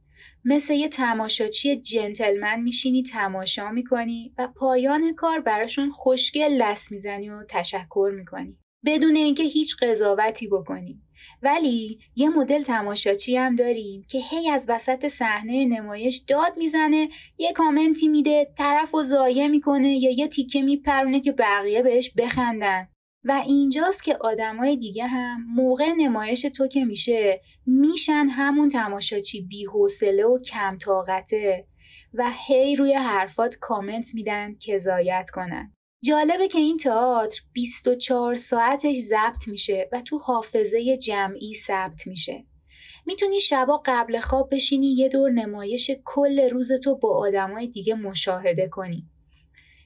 مثل 0.45 0.73
یه 0.73 0.87
تماشاچی 0.87 1.81
جنتلمن 1.81 2.61
میشینی 2.61 3.03
تماشا 3.03 3.71
می‌کنی 3.71 4.33
و 4.37 4.47
پایان 4.47 5.15
کار 5.15 5.39
براشون 5.39 5.89
خوشگل 5.89 6.51
لس 6.53 6.91
می‌زنی 6.91 7.29
و 7.29 7.43
تشکر 7.49 8.11
می‌کنی. 8.15 8.57
بدون 8.85 9.15
اینکه 9.15 9.43
هیچ 9.43 9.75
قضاوتی 9.81 10.47
بکنی. 10.47 11.01
ولی 11.41 11.99
یه 12.15 12.29
مدل 12.29 12.63
تماشاچی 12.63 13.37
هم 13.37 13.55
داریم 13.55 14.05
که 14.09 14.19
هی 14.29 14.49
از 14.49 14.65
وسط 14.69 15.07
صحنه 15.07 15.65
نمایش 15.65 16.17
داد 16.17 16.57
می‌زنه 16.57 17.09
یه 17.37 17.53
کامنتی 17.53 18.07
میده 18.07 18.53
طرف 18.57 18.95
و 18.95 19.03
ضایع 19.03 19.47
می‌کنه 19.47 19.97
یا 19.97 20.11
یه 20.11 20.27
تیکه 20.27 20.61
میپرونه 20.61 21.19
که 21.19 21.31
بقیه 21.31 21.81
بهش 21.81 22.11
بخندن. 22.17 22.87
و 23.23 23.31
اینجاست 23.45 24.03
که 24.03 24.17
آدمای 24.21 24.77
دیگه 24.77 25.07
هم 25.07 25.45
موقع 25.55 25.93
نمایش 25.97 26.41
تو 26.41 26.67
که 26.67 26.85
میشه 26.85 27.41
میشن 27.65 28.27
همون 28.29 28.69
تماشاچی 28.69 29.41
بیحوصله 29.41 30.25
و 30.25 30.39
کم 30.39 30.77
طاقته 30.77 31.67
و 32.13 32.31
هی 32.47 32.75
روی 32.75 32.93
حرفات 32.93 33.55
کامنت 33.55 34.13
میدن 34.13 34.55
که 34.55 34.77
زایت 34.77 35.29
کنن. 35.33 35.73
جالبه 36.03 36.47
که 36.47 36.57
این 36.57 36.77
تئاتر 36.77 37.41
24 37.53 38.33
ساعتش 38.33 38.95
ضبط 38.97 39.47
میشه 39.47 39.89
و 39.91 40.01
تو 40.01 40.17
حافظه 40.17 40.97
جمعی 40.97 41.53
ثبت 41.53 42.07
میشه. 42.07 42.45
می‌تونی 43.05 43.39
شبا 43.39 43.81
قبل 43.85 44.19
خواب 44.19 44.49
بشینی 44.55 44.87
یه 44.87 45.09
دور 45.09 45.31
نمایش 45.31 45.91
کل 46.05 46.49
روز 46.49 46.71
تو 46.71 46.95
با 46.97 47.17
آدمای 47.17 47.67
دیگه 47.67 47.95
مشاهده 47.95 48.67
کنی. 48.67 49.10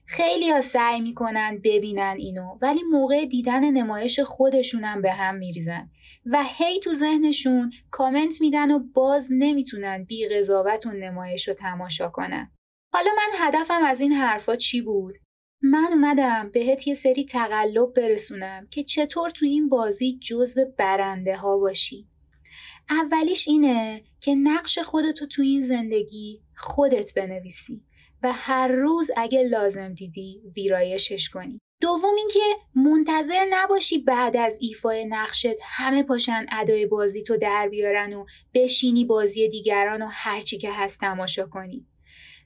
خیلی 0.07 0.49
ها 0.49 0.61
سعی 0.61 1.01
می‌کنن 1.01 1.61
ببینن 1.63 2.15
اینو 2.17 2.57
ولی 2.61 2.83
موقع 2.83 3.25
دیدن 3.25 3.71
نمایش 3.71 4.19
خودشونم 4.19 5.01
به 5.01 5.11
هم 5.11 5.35
میریزن 5.35 5.89
و 6.25 6.43
هی 6.47 6.79
تو 6.79 6.93
ذهنشون 6.93 7.71
کامنت 7.91 8.41
میدن 8.41 8.71
و 8.71 8.79
باز 8.79 9.27
نمی‌تونن 9.31 10.03
بی 10.03 10.27
قضاوت 10.27 10.87
اون 10.87 10.95
نمایش 10.95 11.47
رو 11.47 11.53
تماشا 11.53 12.09
کنن. 12.09 12.51
حالا 12.93 13.09
من 13.17 13.47
هدفم 13.47 13.83
از 13.83 14.01
این 14.01 14.11
حرفا 14.11 14.55
چی 14.55 14.81
بود؟ 14.81 15.15
من 15.61 15.87
اومدم 15.91 16.49
بهت 16.53 16.87
یه 16.87 16.93
سری 16.93 17.25
تقلب 17.25 17.93
برسونم 17.93 18.67
که 18.71 18.83
چطور 18.83 19.29
تو 19.29 19.45
این 19.45 19.69
بازی 19.69 20.19
جزو 20.21 20.65
برنده 20.77 21.37
ها 21.37 21.57
باشی. 21.57 22.07
اولیش 22.89 23.47
اینه 23.47 24.03
که 24.19 24.35
نقش 24.35 24.79
خودتو 24.79 25.25
تو 25.25 25.41
این 25.41 25.61
زندگی 25.61 26.41
خودت 26.55 27.13
بنویسی. 27.13 27.84
و 28.25 28.31
هر 28.33 28.67
روز 28.67 29.11
اگه 29.17 29.43
لازم 29.43 29.93
دیدی 29.93 30.41
ویرایشش 30.55 31.29
کنی. 31.29 31.61
دوم 31.81 32.15
اینکه 32.17 32.39
منتظر 32.75 33.45
نباشی 33.49 33.97
بعد 33.97 34.37
از 34.37 34.57
ایفای 34.61 35.05
نقشت 35.05 35.55
همه 35.61 36.03
پاشن 36.03 36.45
ادای 36.51 36.85
بازی 36.85 37.23
تو 37.23 37.37
در 37.37 37.67
بیارن 37.71 38.13
و 38.13 38.25
بشینی 38.53 39.05
بازی 39.05 39.49
دیگران 39.49 40.01
و 40.01 40.07
هرچی 40.11 40.57
که 40.57 40.71
هست 40.71 40.99
تماشا 40.99 41.45
کنی. 41.47 41.87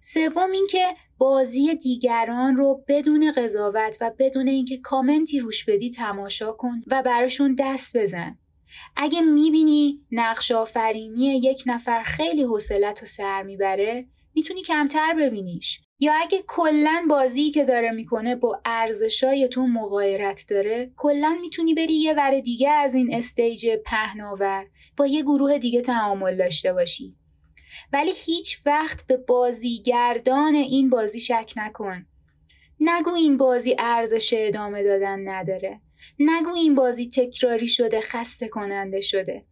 سوم 0.02 0.52
اینکه 0.52 0.86
بازی 1.18 1.76
دیگران 1.76 2.56
رو 2.56 2.84
بدون 2.88 3.32
قضاوت 3.32 3.98
و 4.02 4.12
بدون 4.20 4.48
اینکه 4.48 4.78
کامنتی 4.78 5.40
روش 5.40 5.66
بدی 5.66 5.90
تماشا 5.90 6.52
کن 6.52 6.82
و 6.88 7.04
براشون 7.04 7.56
دست 7.60 7.98
بزن. 7.98 8.38
اگه 8.96 9.22
می‌بینی 9.22 10.00
نقش 10.12 10.52
آفرینی 10.52 11.38
یک 11.38 11.64
نفر 11.66 12.04
خیلی 12.04 12.44
حوصلت 12.44 13.04
و 13.04 13.06
سر 13.06 13.44
می‌بره 13.44 14.06
می‌تونی 14.36 14.62
کمتر 14.62 15.14
ببینیش. 15.14 15.82
یا 16.00 16.14
اگه 16.22 16.44
کلا 16.48 17.06
بازی 17.10 17.52
که 17.52 17.66
داره 17.66 17.92
می‌کنه 17.92 18.36
با 18.36 18.62
ارزشای 18.66 19.48
تو 19.48 19.68
مغایرت 19.68 20.46
داره 20.50 20.92
کلا 20.96 21.38
می‌تونی 21.42 21.74
بری 21.74 21.94
یه 21.94 22.14
ور 22.14 22.40
دیگه 22.40 22.70
از 22.70 22.96
این 22.96 23.16
استیج 23.16 23.68
پهناور 23.86 24.68
با 24.98 25.08
یه 25.08 25.22
گروه 25.22 25.58
دیگه 25.58 25.82
تعامل 25.82 26.38
داشته 26.38 26.74
باشی. 26.74 27.16
ولی 27.94 28.12
هیچ 28.16 28.62
وقت 28.66 29.08
به 29.08 29.18
بازیگردان 29.18 30.56
این 30.56 30.90
بازی 30.90 31.20
شک 31.20 31.54
نکن. 31.58 32.06
نگو 32.80 33.14
این 33.14 33.38
بازی 33.38 33.76
ارزش 33.80 34.34
ادامه 34.38 34.84
دادن 34.84 35.28
نداره. 35.30 35.82
نگو 36.20 36.54
این 36.56 36.76
بازی 36.76 37.10
تکراری 37.10 37.68
شده 37.68 38.02
خسته 38.02 38.48
کننده 38.48 39.02
شده. 39.02 39.46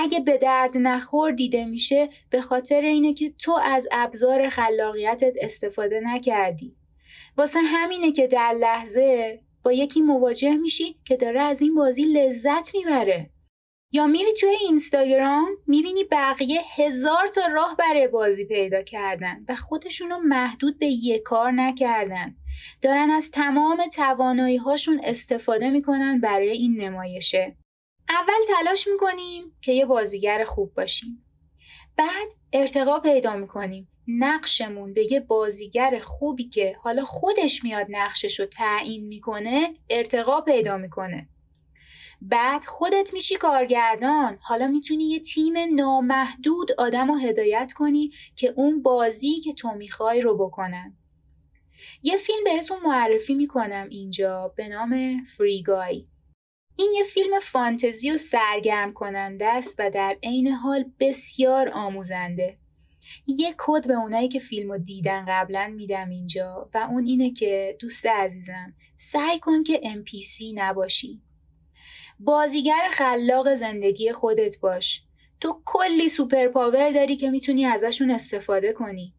اگه 0.00 0.20
به 0.20 0.38
درد 0.38 0.70
نخور 0.76 1.30
دیده 1.32 1.64
میشه 1.64 2.08
به 2.30 2.40
خاطر 2.40 2.80
اینه 2.80 3.14
که 3.14 3.32
تو 3.38 3.52
از 3.62 3.88
ابزار 3.92 4.48
خلاقیتت 4.48 5.32
استفاده 5.40 6.00
نکردی. 6.00 6.76
واسه 7.36 7.60
همینه 7.60 8.12
که 8.12 8.26
در 8.26 8.52
لحظه 8.60 9.40
با 9.64 9.72
یکی 9.72 10.00
مواجه 10.00 10.56
میشی 10.56 10.96
که 11.04 11.16
داره 11.16 11.40
از 11.40 11.62
این 11.62 11.74
بازی 11.74 12.04
لذت 12.04 12.74
می‌بره. 12.74 13.30
یا 13.92 14.06
میری 14.06 14.32
توی 14.32 14.48
اینستاگرام 14.48 15.48
می‌بینی 15.66 16.04
بقیه 16.04 16.60
هزار 16.76 17.26
تا 17.26 17.40
راه 17.52 17.76
برای 17.78 18.08
بازی 18.08 18.44
پیدا 18.44 18.82
کردن 18.82 19.44
و 19.48 19.54
خودشونو 19.54 20.18
محدود 20.18 20.78
به 20.78 20.86
یک 20.86 21.22
کار 21.22 21.50
نکردن. 21.50 22.34
دارن 22.82 23.10
از 23.10 23.30
تمام 23.30 23.86
توانایی 23.86 24.56
هاشون 24.56 25.00
استفاده 25.04 25.70
می‌کنن 25.70 26.20
برای 26.20 26.50
این 26.50 26.80
نمایشه. 26.80 27.56
اول 28.08 28.44
تلاش 28.48 28.88
می‌کنیم 28.88 29.56
که 29.60 29.72
یه 29.72 29.86
بازیگر 29.86 30.44
خوب 30.44 30.74
باشیم. 30.74 31.24
بعد 31.96 32.28
ارتقا 32.52 33.00
پیدا 33.00 33.36
می‌کنیم. 33.36 33.88
نقشمون 34.08 34.94
به 34.94 35.12
یه 35.12 35.20
بازیگر 35.20 36.00
خوبی 36.02 36.48
که 36.48 36.76
حالا 36.82 37.04
خودش 37.04 37.64
میاد 37.64 37.86
نقشش 37.90 38.40
رو 38.40 38.46
تعیین 38.46 39.06
می‌کنه 39.06 39.74
ارتقا 39.90 40.40
پیدا 40.40 40.76
می‌کنه. 40.76 41.28
بعد 42.22 42.64
خودت 42.64 43.12
میشی 43.12 43.36
کارگردان. 43.36 44.38
حالا 44.40 44.66
می‌تونی 44.66 45.04
یه 45.04 45.20
تیم 45.20 45.74
نامحدود 45.74 46.72
آدم 46.72 47.08
رو 47.10 47.18
هدایت 47.18 47.72
کنی 47.76 48.12
که 48.36 48.54
اون 48.56 48.82
بازی 48.82 49.40
که 49.40 49.52
تو 49.52 49.70
می‌خوای 49.70 50.20
رو 50.20 50.46
بکنن. 50.46 50.96
یه 52.02 52.16
فیلم 52.16 52.44
بهتون 52.44 52.78
معرفی 52.84 53.34
می‌کنم 53.34 53.86
اینجا 53.90 54.52
به 54.56 54.68
نام 54.68 55.24
فریگای 55.36 56.06
این 56.80 56.92
یه 56.92 57.04
فیلم 57.04 57.38
فانتزی 57.38 58.10
و 58.10 58.16
سرگرم 58.16 58.92
کننده 58.92 59.46
است 59.46 59.76
و 59.78 59.90
در 59.90 60.16
عین 60.22 60.48
حال 60.48 60.84
بسیار 61.00 61.68
آموزنده. 61.68 62.58
یه 63.26 63.54
کد 63.58 63.86
به 63.88 63.94
اونایی 63.94 64.28
که 64.28 64.38
فیلم 64.38 64.72
رو 64.72 64.78
دیدن 64.78 65.24
قبلا 65.28 65.72
میدم 65.76 66.10
اینجا 66.10 66.70
و 66.74 66.78
اون 66.90 67.06
اینه 67.06 67.30
که 67.32 67.76
دوست 67.80 68.06
عزیزم 68.06 68.74
سعی 68.96 69.38
کن 69.38 69.62
که 69.62 69.80
NPC 69.84 70.42
نباشی. 70.54 71.22
بازیگر 72.20 72.88
خلاق 72.90 73.54
زندگی 73.54 74.12
خودت 74.12 74.60
باش. 74.60 75.02
تو 75.40 75.62
کلی 75.64 76.08
سوپر 76.08 76.48
پاور 76.48 76.90
داری 76.90 77.16
که 77.16 77.30
می‌تونی 77.30 77.64
ازشون 77.64 78.10
استفاده 78.10 78.72
کنی. 78.72 79.14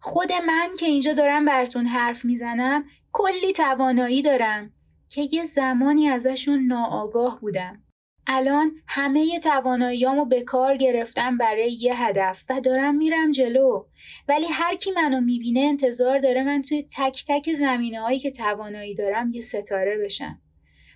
خود 0.00 0.32
من 0.46 0.70
که 0.78 0.86
اینجا 0.86 1.12
دارم 1.12 1.44
براتون 1.44 1.86
حرف 1.86 2.24
می‌زنم 2.24 2.84
کلی 3.12 3.52
توانایی 3.52 4.22
دارم. 4.22 4.72
که 5.14 5.28
یه 5.32 5.44
زمانی 5.44 6.08
ازشون 6.08 6.66
ناآگاه 6.66 7.40
بودم. 7.40 7.82
الان 8.26 8.72
همه 8.88 9.38
تواناییامو 9.38 10.24
به 10.24 10.42
کار 10.42 10.76
گرفتم 10.76 11.38
برای 11.38 11.72
یه 11.72 12.02
هدف 12.02 12.44
و 12.48 12.60
دارم 12.60 12.94
میرم 12.94 13.30
جلو. 13.30 13.86
ولی 14.28 14.46
هر 14.46 14.76
کی 14.76 14.90
منو 14.90 15.20
می‌بینه 15.20 15.60
انتظار 15.60 16.18
داره 16.18 16.42
من 16.42 16.62
توی 16.62 16.86
تک 16.96 17.24
تک 17.28 17.52
زمینه 17.52 18.00
هایی 18.00 18.18
که 18.18 18.30
توانایی 18.30 18.94
دارم 18.94 19.32
یه 19.32 19.40
ستاره 19.40 19.98
بشم. 20.04 20.40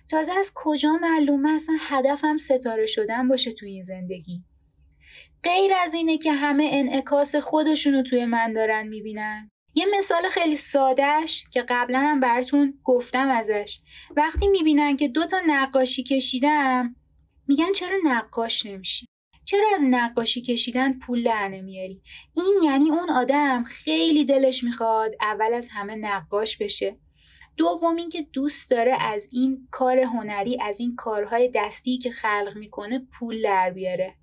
تازه 0.09 0.33
از 0.33 0.51
کجا 0.55 0.93
معلومه 1.01 1.49
اصلا 1.49 1.75
هدفم 1.79 2.37
ستاره 2.37 2.85
شدن 2.85 3.27
باشه 3.27 3.51
توی 3.51 3.69
این 3.69 3.81
زندگی؟ 3.81 4.43
غیر 5.43 5.71
از 5.83 5.93
اینه 5.93 6.17
که 6.17 6.31
همه 6.31 6.69
انعکاس 6.71 7.35
خودشونو 7.35 8.03
توی 8.03 8.25
من 8.25 8.53
دارن 8.53 8.87
می‌بینن. 8.87 9.51
یه 9.77 9.85
مثال 9.97 10.29
خیلی 10.29 10.55
سادهش 10.55 11.45
که 11.51 11.65
قبلا 11.69 11.99
هم 11.99 12.19
براتون 12.19 12.79
گفتم 12.83 13.29
ازش. 13.29 13.79
وقتی 14.15 14.47
می‌بینن 14.47 14.97
که 14.97 15.07
دوتا 15.07 15.37
نقاشی 15.47 16.03
کشیدم 16.03 16.95
میگن 17.47 17.71
چرا 17.71 17.97
نقاش 18.03 18.65
نمیشی؟ 18.65 19.05
چرا 19.45 19.67
از 19.75 19.81
نقاشی 19.83 20.41
کشیدن 20.41 20.99
پول 20.99 21.23
در 21.23 21.47
نمیاری؟ 21.47 22.01
این 22.35 22.59
یعنی 22.63 22.89
اون 22.89 23.09
آدم 23.09 23.63
خیلی 23.63 24.25
دلش 24.25 24.63
می‌خواد 24.63 25.11
اول 25.21 25.53
از 25.53 25.69
همه 25.71 25.95
نقاش 25.95 26.57
بشه. 26.57 26.97
دوم 27.57 27.95
اینکه 27.95 28.21
دوست 28.21 28.71
داره 28.71 28.97
از 28.99 29.29
این 29.31 29.67
کار 29.71 29.99
هنری 29.99 30.61
از 30.61 30.79
این 30.79 30.95
کارهای 30.95 31.51
دستی 31.55 31.97
که 31.97 32.11
خلق 32.11 32.53
می‌کنه 32.55 33.07
پول 33.19 33.43
در 33.43 33.71
بیاره. 33.71 34.15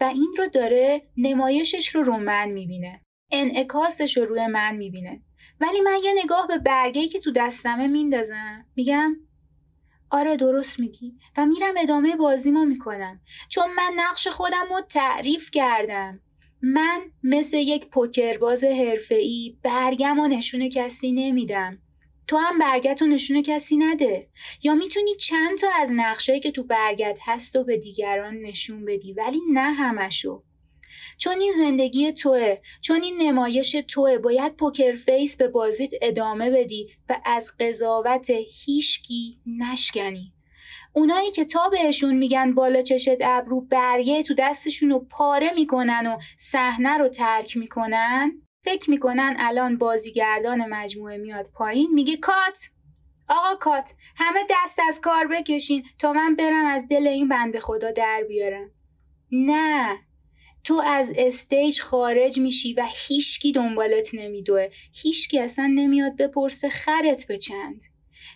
و 0.00 0.04
این 0.04 0.34
رو 0.38 0.48
داره 0.48 1.02
نمایشش 1.16 1.88
رو 1.88 2.02
رو 2.02 2.16
من 2.16 2.48
می‌بینه. 2.48 3.00
انعکاسش 3.32 4.16
رو 4.16 4.24
روی 4.24 4.46
من 4.46 4.76
می‌بینه. 4.76 5.22
ولی 5.60 5.80
من 5.80 5.96
یه 6.04 6.14
نگاه 6.24 6.46
به 6.46 6.58
برگه 6.58 7.08
که 7.08 7.18
تو 7.20 7.32
دستمه 7.32 7.86
میندازم. 7.86 8.66
میگم 8.76 9.16
آره 10.10 10.36
درست 10.36 10.80
میگی. 10.80 11.14
و 11.36 11.46
میرم 11.46 11.74
ادامه 11.78 12.16
بازیمو 12.16 12.64
می‌کنم. 12.64 13.20
چون 13.48 13.74
من 13.76 13.92
نقش 13.96 14.28
خودم 14.28 14.66
رو 14.70 14.80
تعریف 14.80 15.50
کردم. 15.50 16.20
من 16.62 17.00
مثل 17.22 17.56
یک 17.56 17.90
پوکرباز 17.90 18.64
حرفه‌ای 18.64 19.56
برگم 19.62 20.18
و 20.18 20.28
نشون 20.28 20.68
کسی 20.68 21.12
نمیدم. 21.12 21.78
تو 22.26 22.36
هم 22.36 22.58
برگت 22.58 23.02
و 23.02 23.06
نشون 23.06 23.42
کسی 23.42 23.76
نده. 23.76 24.28
یا 24.62 24.74
می‌تونی 24.74 25.16
چند 25.16 25.58
تا 25.58 25.68
از 25.76 25.90
نقشایی 25.92 26.40
که 26.40 26.50
تو 26.50 26.64
برگت 26.64 27.18
هست 27.22 27.56
و 27.56 27.64
به 27.64 27.76
دیگران 27.76 28.34
نشون 28.34 28.84
بدی 28.84 29.12
ولی 29.12 29.40
نه 29.52 29.72
همشو. 29.72 30.42
چون 31.16 31.40
این 31.40 31.52
زندگی 31.52 32.12
توه 32.12 32.56
چون 32.80 33.02
این 33.02 33.22
نمایش 33.22 33.76
توه 33.88 34.18
باید 34.18 34.56
poker 34.56 34.94
face 34.94 35.36
به 35.36 35.48
بازیت 35.48 35.90
ادامه 36.02 36.50
بدی 36.50 36.88
و 37.08 37.20
از 37.24 37.50
قضاوت 37.60 38.30
هیشکی 38.30 39.38
نشکنی. 39.46 40.32
اونایی 40.92 41.30
که 41.30 41.44
تا 41.44 41.68
بهشون 41.68 42.14
میگن 42.14 42.54
بالا 42.54 42.82
چشت 42.82 43.16
ابرو 43.20 43.60
برگه 43.60 44.22
تو 44.22 44.34
دستشون 44.38 44.90
رو 44.90 44.98
پاره 45.10 45.50
می‌کنن 45.54 46.06
و 46.06 46.18
صحنه 46.36 46.98
رو 46.98 47.08
ترک 47.08 47.56
می‌کنن 47.56 48.32
فکر 48.64 48.90
می‌کنن 48.90 49.36
الان 49.38 49.78
بازیگردان 49.78 50.66
مجموعه 50.68 51.16
میاد 51.16 51.50
پایین 51.54 51.90
میگه 51.94 52.16
کات! 52.16 52.70
آقا 53.28 53.54
کات 53.54 53.94
همه 54.16 54.40
دست 54.50 54.78
از 54.88 55.00
کار 55.00 55.26
بکشین 55.26 55.84
تا 55.98 56.12
من 56.12 56.36
برم 56.36 56.66
از 56.66 56.88
دل 56.88 57.06
این 57.06 57.28
بنده 57.28 57.60
خدا 57.60 57.90
در 57.90 58.24
بیارم. 58.28 58.70
نه! 59.32 59.98
تو 60.64 60.82
از 60.86 61.12
استیج 61.16 61.80
خارج 61.80 62.38
میشی 62.38 62.74
و 62.74 62.88
هیچکی 63.08 63.52
دنبالت 63.52 64.10
نمیدوه. 64.14 64.68
هیچکی 64.92 65.38
اصلا 65.38 65.66
نمیاد 65.66 66.16
بپرسه 66.16 66.68
خرت 66.68 67.26
به 67.28 67.38
چند. 67.38 67.82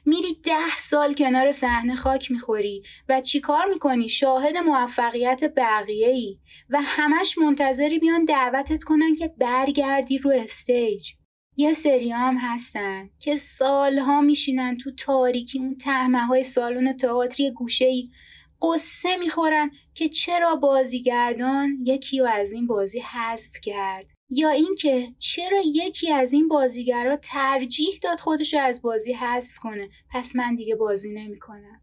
میری 0.07 0.35
ده 0.43 0.77
سال 0.79 1.15
کنار 1.15 1.51
صحنه 1.51 1.95
خاک 1.95 2.31
می‌خوری 2.31 2.83
و 3.09 3.21
چیکار 3.21 3.67
می‌کنی؟ 3.67 4.09
شاهد 4.09 4.57
موفقیت 4.57 5.53
بقیه 5.57 6.09
ای 6.09 6.39
و 6.71 6.79
همش 6.83 7.39
منتظری 7.39 7.99
بیان 7.99 8.25
دعوتت 8.25 8.83
کنن 8.83 9.15
که 9.15 9.29
برگردی 9.39 10.19
رو 10.19 10.31
استیج. 10.31 11.13
یه 11.57 11.73
سری 11.73 12.11
هم 12.11 12.37
هستن 12.37 13.11
که 13.19 13.37
سالها 13.37 14.21
میشینن 14.21 14.77
تو 14.77 14.91
تاریکی 14.91 15.59
اون 15.59 15.77
تهمه 15.77 16.27
های 16.27 16.43
سالن 16.45 16.97
تئاتری 16.97 17.51
گوشه 17.51 17.85
ای 17.85 18.11
قصه 18.63 19.17
می‌خورن 19.17 19.71
که 19.95 20.09
چرا 20.09 20.57
بازیگردان 20.57 21.79
یکی 21.85 22.19
رو 22.19 22.27
از 22.27 22.53
این 22.53 22.67
بازی 22.67 23.01
حذف 23.01 23.61
کرد. 23.63 24.07
یا 24.31 24.51
اینکه 24.51 25.15
چرا 25.19 25.61
یکی 25.65 26.13
از 26.13 26.33
این 26.33 26.49
بازیگرا 26.49 27.17
ترجیح 27.17 27.99
داد 28.03 28.21
خودش 28.21 28.55
رو 28.55 28.61
از 28.61 28.83
بازی 28.83 29.13
حذف 29.13 29.59
کنه. 29.59 29.89
پس 30.13 30.37
من 30.37 30.55
دیگه 30.55 30.77
بازی 30.77 31.15
نمی‌کنم. 31.15 31.81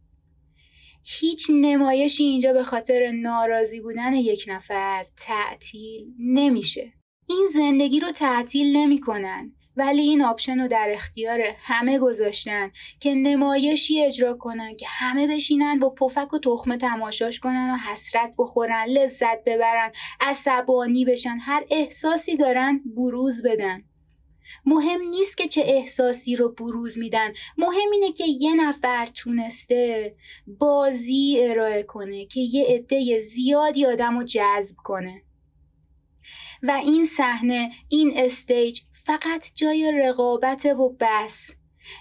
هیچ 1.05 1.47
نمایشی 1.49 2.23
اینجا 2.23 2.53
به 2.53 2.63
خاطر 2.63 3.11
ناراضی 3.11 3.81
بودن 3.81 4.13
یک 4.13 4.45
نفر 4.47 5.05
تعطیل 5.17 6.07
نمیشه. 6.19 6.93
این 7.29 7.47
زندگی 7.53 7.99
رو 7.99 8.11
تعطیل 8.11 8.77
نمی‌کنن. 8.77 9.55
ولی 9.77 10.01
این 10.01 10.21
آپشن 10.21 10.59
رو 10.59 10.67
در 10.67 10.89
اختیار 10.93 11.41
همه 11.59 11.99
گذاشتن 11.99 12.71
که 12.99 13.13
نمایشی 13.13 14.05
اجرا 14.05 14.33
کنن 14.33 14.75
که 14.75 14.85
همه 14.89 15.27
بشینن 15.27 15.79
با 15.79 15.89
پفک 15.89 16.33
و 16.33 16.39
تخمه 16.39 16.77
تماشاش 16.77 17.39
کنن 17.39 17.71
و 17.71 17.77
حسرت 17.91 18.33
بخورن 18.37 18.85
لذت 18.85 19.43
ببرن 19.45 19.91
عصبانی 20.21 21.05
بشن 21.05 21.37
هر 21.41 21.65
احساسی 21.71 22.37
دارن 22.37 22.81
بروز 22.95 23.43
بدن. 23.45 23.83
مهم 24.65 25.01
نیست 25.09 25.37
که 25.37 25.47
چه 25.47 25.61
احساسی 25.65 26.35
رو 26.35 26.49
بروز 26.49 26.97
میدن 26.97 27.33
مهم 27.57 27.91
اینه 27.91 28.11
که 28.11 28.25
یه 28.27 28.55
نفر 28.55 29.05
تونسته 29.05 30.15
بازی 30.47 31.37
ارائه 31.39 31.83
کنه 31.83 32.25
که 32.25 32.39
یه 32.39 32.65
عده 32.69 33.19
زیادی 33.19 33.85
آدم 33.85 34.17
رو 34.17 34.23
جذب 34.23 34.75
کنه. 34.83 35.21
و 36.63 36.71
این 36.71 37.03
صحنه 37.03 37.71
این 37.89 38.13
استیج 38.15 38.81
فقط 39.05 39.51
جای 39.55 39.91
رقابت 39.91 40.65
و 40.65 40.95
بس. 40.99 41.51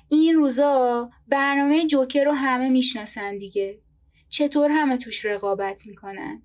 این 0.08 0.34
روزا 0.34 1.10
برنامه 1.28 1.86
جوکر 1.86 2.24
رو 2.24 2.32
همه 2.32 2.68
می‌شناسن 2.68 3.38
دیگه. 3.38 3.78
چطور 4.28 4.70
همه 4.70 4.96
توش 4.96 5.24
رقابت 5.24 5.86
می‌کنن؟ 5.86 6.42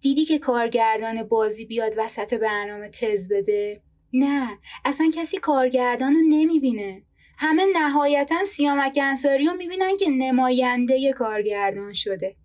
دیدی 0.00 0.24
که 0.24 0.38
کارگردان 0.38 1.22
بازی 1.22 1.64
بیاد 1.64 1.94
وسط 1.98 2.34
برنامه 2.34 2.88
تز 2.88 3.32
بده؟ 3.32 3.82
نه 4.12 4.58
اصلا 4.84 5.10
کسی 5.14 5.38
کارگردان 5.38 6.14
رو 6.14 6.20
نمی‌بینه. 6.28 7.02
همه 7.38 7.64
نهایتا 7.74 8.44
سیامک 8.44 8.98
انصاری 9.02 9.46
رو 9.46 9.52
می‌بینن 9.52 9.96
که 9.96 10.10
نماینده 10.10 11.12
کارگردان 11.12 11.94
شده. 11.94 12.36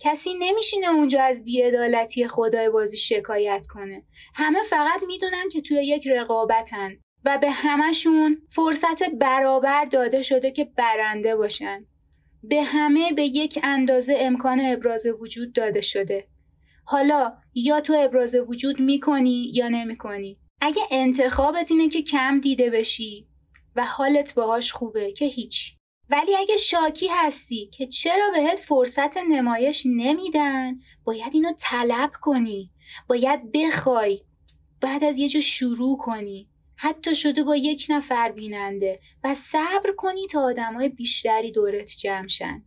کسی 0.00 0.34
نمیشینه 0.38 0.90
اونجا 0.90 1.22
از 1.22 1.44
بیعدالتی 1.44 2.28
خدای 2.28 2.70
بازی 2.70 2.96
شکایت 2.96 3.66
کنه. 3.66 4.04
همه 4.34 4.62
فقط 4.62 5.02
می‌دونن 5.06 5.48
که 5.52 5.60
توی 5.60 5.86
یک 5.86 6.08
رقابتن 6.08 6.96
و 7.24 7.38
به 7.38 7.50
همشون 7.50 8.42
فرصت 8.50 9.10
برابر 9.10 9.84
داده 9.84 10.22
شده 10.22 10.50
که 10.50 10.64
برنده 10.64 11.36
باشن. 11.36 11.86
به 12.42 12.62
همه 12.62 13.12
به 13.12 13.22
یک 13.22 13.58
اندازه 13.62 14.14
امکان 14.18 14.60
ابراز 14.60 15.06
وجود 15.20 15.52
داده 15.52 15.80
شده. 15.80 16.28
حالا 16.84 17.32
یا 17.54 17.80
تو 17.80 17.94
ابراز 17.98 18.36
وجود 18.48 18.80
می‌کنی 18.80 19.50
یا 19.54 19.68
نمی‌کنی. 19.68 20.38
اگه 20.60 20.82
انتخابت 20.90 21.70
اینه 21.70 21.88
که 21.88 22.02
کم 22.02 22.40
دیده 22.40 22.70
بشی 22.70 23.28
و 23.76 23.84
حالت 23.84 24.34
باهاش 24.34 24.72
خوبه 24.72 25.12
که 25.12 25.24
هیچ 25.24 25.75
ولی 26.10 26.36
اگه 26.36 26.56
شاکی 26.56 27.08
هستی 27.08 27.66
که 27.66 27.86
چرا 27.86 28.30
بهت 28.34 28.60
فرصت 28.60 29.16
نمایش 29.16 29.82
نمیدن 29.86 30.80
باید 31.04 31.34
اینو 31.34 31.52
طلب 31.58 32.10
کنی. 32.20 32.70
باید 33.08 33.52
بخوای. 33.52 34.22
بعد 34.80 35.04
از 35.04 35.18
یه 35.18 35.28
جا 35.28 35.40
شروع 35.40 35.98
کنی. 35.98 36.48
حتی 36.76 37.14
شده 37.14 37.42
با 37.42 37.56
یک 37.56 37.86
نفر 37.88 38.32
بیننده 38.32 39.00
و 39.24 39.34
صبر 39.34 39.92
کنی 39.96 40.26
تا 40.26 40.40
آدمای 40.40 40.88
بیشتری 40.88 41.52
دورت 41.52 41.90
جمع 41.98 42.28
شن. 42.28 42.64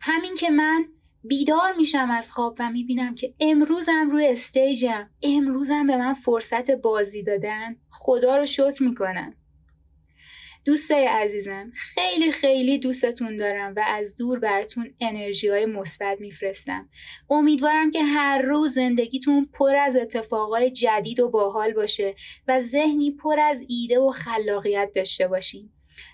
همین 0.00 0.34
که 0.34 0.50
من 0.50 0.84
بیدار 1.24 1.72
میشم 1.76 2.10
از 2.10 2.32
خواب 2.32 2.56
و 2.58 2.70
می‌بینم 2.70 3.14
که 3.14 3.34
امروزم 3.40 4.10
روی 4.10 4.26
استیجم. 4.26 5.10
امروزم 5.22 5.86
به 5.86 5.96
من 5.96 6.14
فرصت 6.14 6.70
بازی 6.70 7.22
دادن. 7.22 7.76
خدا 7.90 8.36
رو 8.36 8.46
شکر 8.46 8.82
می‌کنم. 8.82 9.34
دوستای 10.64 11.06
عزیزم 11.06 11.70
خیلی 11.74 12.32
خیلی 12.32 12.78
دوستتون 12.78 13.36
دارم 13.36 13.74
و 13.76 13.84
از 13.86 14.16
دور 14.16 14.38
براتون 14.38 14.94
انرژی 15.00 15.48
های 15.48 15.66
مثبت 15.66 16.20
میفرستم. 16.20 16.88
امیدوارم 17.30 17.90
که 17.90 18.02
هر 18.02 18.42
روز 18.42 18.74
زندگیتون 18.74 19.48
پر 19.52 19.76
از 19.76 19.96
اتفاقای 19.96 20.70
جدید 20.70 21.20
و 21.20 21.28
باحال 21.28 21.72
باشه 21.72 22.14
و 22.48 22.60
ذهنی 22.60 23.10
پر 23.10 23.40
از 23.40 23.64
ایده 23.68 23.98
و 23.98 24.10
خلاقیت 24.10 24.90
داشته 24.94 25.28
باشین. 25.28 25.70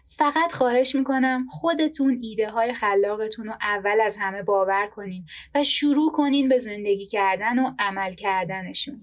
فقط 0.07 0.53
خواهش 0.53 0.95
می‌کنم 0.95 1.47
خودتون 1.51 2.19
ایده 2.23 2.51
های 2.51 2.75
خلاقتون 2.75 3.47
رو 3.47 3.53
اول 3.61 4.01
از 4.01 4.17
همه 4.17 4.43
باور 4.43 4.87
کنین 4.87 5.27
و 5.55 5.65
شروع 5.65 6.13
کنین 6.13 6.49
به 6.49 6.59
زندگی 6.59 7.07
کردن 7.07 7.59
و 7.59 7.75
عمل 7.79 8.15
کردنشون. 8.15 9.01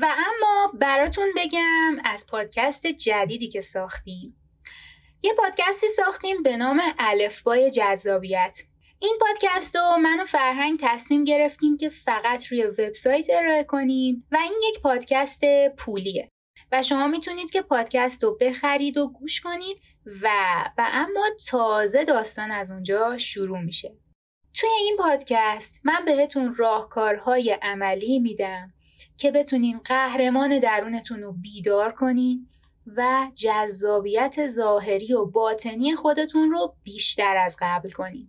و 0.00 0.06
اما 0.06 0.72
براتون 0.74 1.32
بگم 1.36 1.96
از 2.04 2.26
پادکست 2.26 2.86
جدیدی 2.86 3.48
که 3.48 3.60
ساختیم. 3.60 4.36
یه 5.22 5.34
پادکستی 5.34 5.88
ساختیم 5.88 6.42
به 6.42 6.56
نام 6.56 6.80
الفبای 6.98 7.70
جذابیت. 7.70 8.60
این 9.00 9.18
پادکست 9.20 9.76
رو 9.76 9.96
من 9.96 10.20
و 10.20 10.24
فرهنگ 10.24 10.78
تصمیم 10.82 11.24
گرفتیم 11.24 11.76
که 11.76 11.88
فقط 11.88 12.46
روی 12.46 12.62
وبسایت 12.62 13.26
ارائه 13.30 13.64
کنیم 13.64 14.26
و 14.32 14.36
این 14.42 14.60
یک 14.68 14.80
پادکست 14.80 15.40
پولیه. 15.78 16.28
و 16.72 16.82
شما 16.82 17.06
می‌تونید 17.06 17.50
که 17.50 17.62
پادکست 17.62 18.24
رو 18.24 18.36
بخرید 18.40 18.96
و 18.96 19.08
گوش 19.08 19.40
کنید 19.40 19.80
و 20.22 20.28
و 20.78 20.88
اما 20.92 21.26
تازه 21.48 22.04
داستان 22.04 22.50
از 22.50 22.70
اونجا 22.70 23.18
شروع 23.18 23.60
میشه. 23.60 23.96
توی 24.54 24.70
این 24.80 24.96
پادکست 24.96 25.80
من 25.84 26.04
بهتون 26.04 26.54
راهکارهای 26.54 27.58
عملی 27.62 28.18
میدم 28.18 28.74
که 29.18 29.30
بتونین 29.30 29.78
قهرمان 29.78 30.58
درونتون 30.58 31.22
رو 31.22 31.32
بیدار 31.32 31.92
کنین 31.92 32.48
و 32.96 33.30
جذابیت 33.34 34.46
ظاهری 34.46 35.12
و 35.12 35.24
باطنی 35.24 35.94
خودتون 35.94 36.50
رو 36.50 36.74
بیشتر 36.82 37.36
از 37.36 37.56
قبل 37.60 37.90
کنین. 37.90 38.28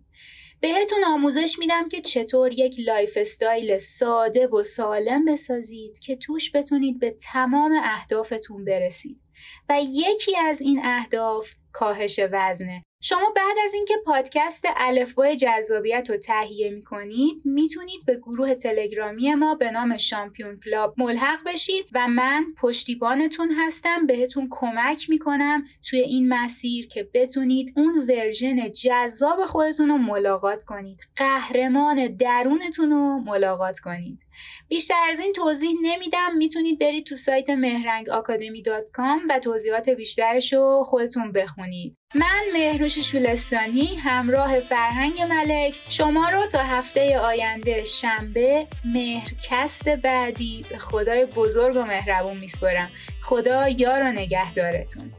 بهتون 0.60 1.04
آموزش 1.04 1.58
میدم 1.58 1.88
که 1.88 2.00
چطور 2.00 2.52
یک 2.52 2.76
lifestyle 2.78 3.78
ساده 3.78 4.46
و 4.46 4.62
سالم 4.62 5.24
بسازید 5.24 5.98
که 5.98 6.16
توش 6.16 6.50
بتونید 6.54 6.98
به 6.98 7.10
تمام 7.10 7.72
اهدافتون 7.84 8.64
برسید 8.64 9.20
و 9.68 9.80
یکی 9.82 10.36
از 10.36 10.60
این 10.60 10.80
اهداف 10.84 11.54
کاهش 11.72 12.20
وزنه 12.32 12.82
شما 13.02 13.32
بعد 13.36 13.56
از 13.64 13.74
اینکه 13.74 13.94
پادکست 14.04 14.64
الفبای 14.76 15.36
جذابیت 15.36 16.10
رو 16.10 16.16
تهیه 16.16 16.70
می 16.70 16.82
کنید 16.82 17.42
می‌تونید 17.44 18.04
به 18.06 18.16
گروه 18.16 18.54
تلگرامی 18.54 19.34
ما 19.34 19.54
به 19.54 19.70
نام 19.70 19.96
Champion 19.96 20.60
Club 20.64 20.94
ملحق 20.98 21.38
بشید 21.46 21.84
و 21.94 22.08
من 22.08 22.44
پشتیبانتون 22.58 23.52
هستم. 23.58 24.06
بهتون 24.06 24.48
کمک 24.50 25.10
می‌کنم 25.10 25.64
توی 25.90 26.00
این 26.00 26.28
مسیر 26.28 26.88
که 26.88 27.08
بتونید 27.14 27.72
اون 27.76 28.06
ورژن 28.08 28.72
جذاب 28.72 29.46
خودتون 29.46 29.88
رو 29.88 29.98
ملاقات 29.98 30.64
کنید. 30.64 31.00
قهرمان 31.16 32.16
درونتون 32.16 32.90
رو 32.90 33.20
ملاقات 33.20 33.78
کنید. 33.78 34.18
بیشتر 34.68 35.06
از 35.10 35.20
این 35.20 35.32
توضیح 35.32 35.76
نمیدم. 35.82 36.36
می‌تونید 36.36 36.78
برید 36.78 37.06
تو 37.06 37.14
سایت 37.14 37.50
مهرنگ 37.50 38.06
و 39.28 39.38
توضیحات 39.38 39.88
بیشترش 39.90 40.52
رو 40.52 40.84
خودتون 40.86 41.32
بخونید. 41.32 41.96
من 42.14 42.40
مهروش 42.52 42.98
شولستانی 42.98 43.94
همراه 43.94 44.60
فرهنگ 44.60 45.22
ملک. 45.22 45.74
شما 45.88 46.28
رو 46.28 46.46
تا 46.46 46.62
هفته 46.62 47.18
آینده 47.18 47.84
شنبه 47.84 48.66
مهرکست 48.84 49.88
بعدی 49.88 50.64
به 50.70 50.78
خدای 50.78 51.26
بزرگ 51.26 51.76
و 51.76 51.82
مهربون 51.84 52.36
میسپرم 52.36 52.90
خدا 53.22 53.68
یار 53.68 54.02
و 54.02 54.12
نگهدارتون. 54.12 55.12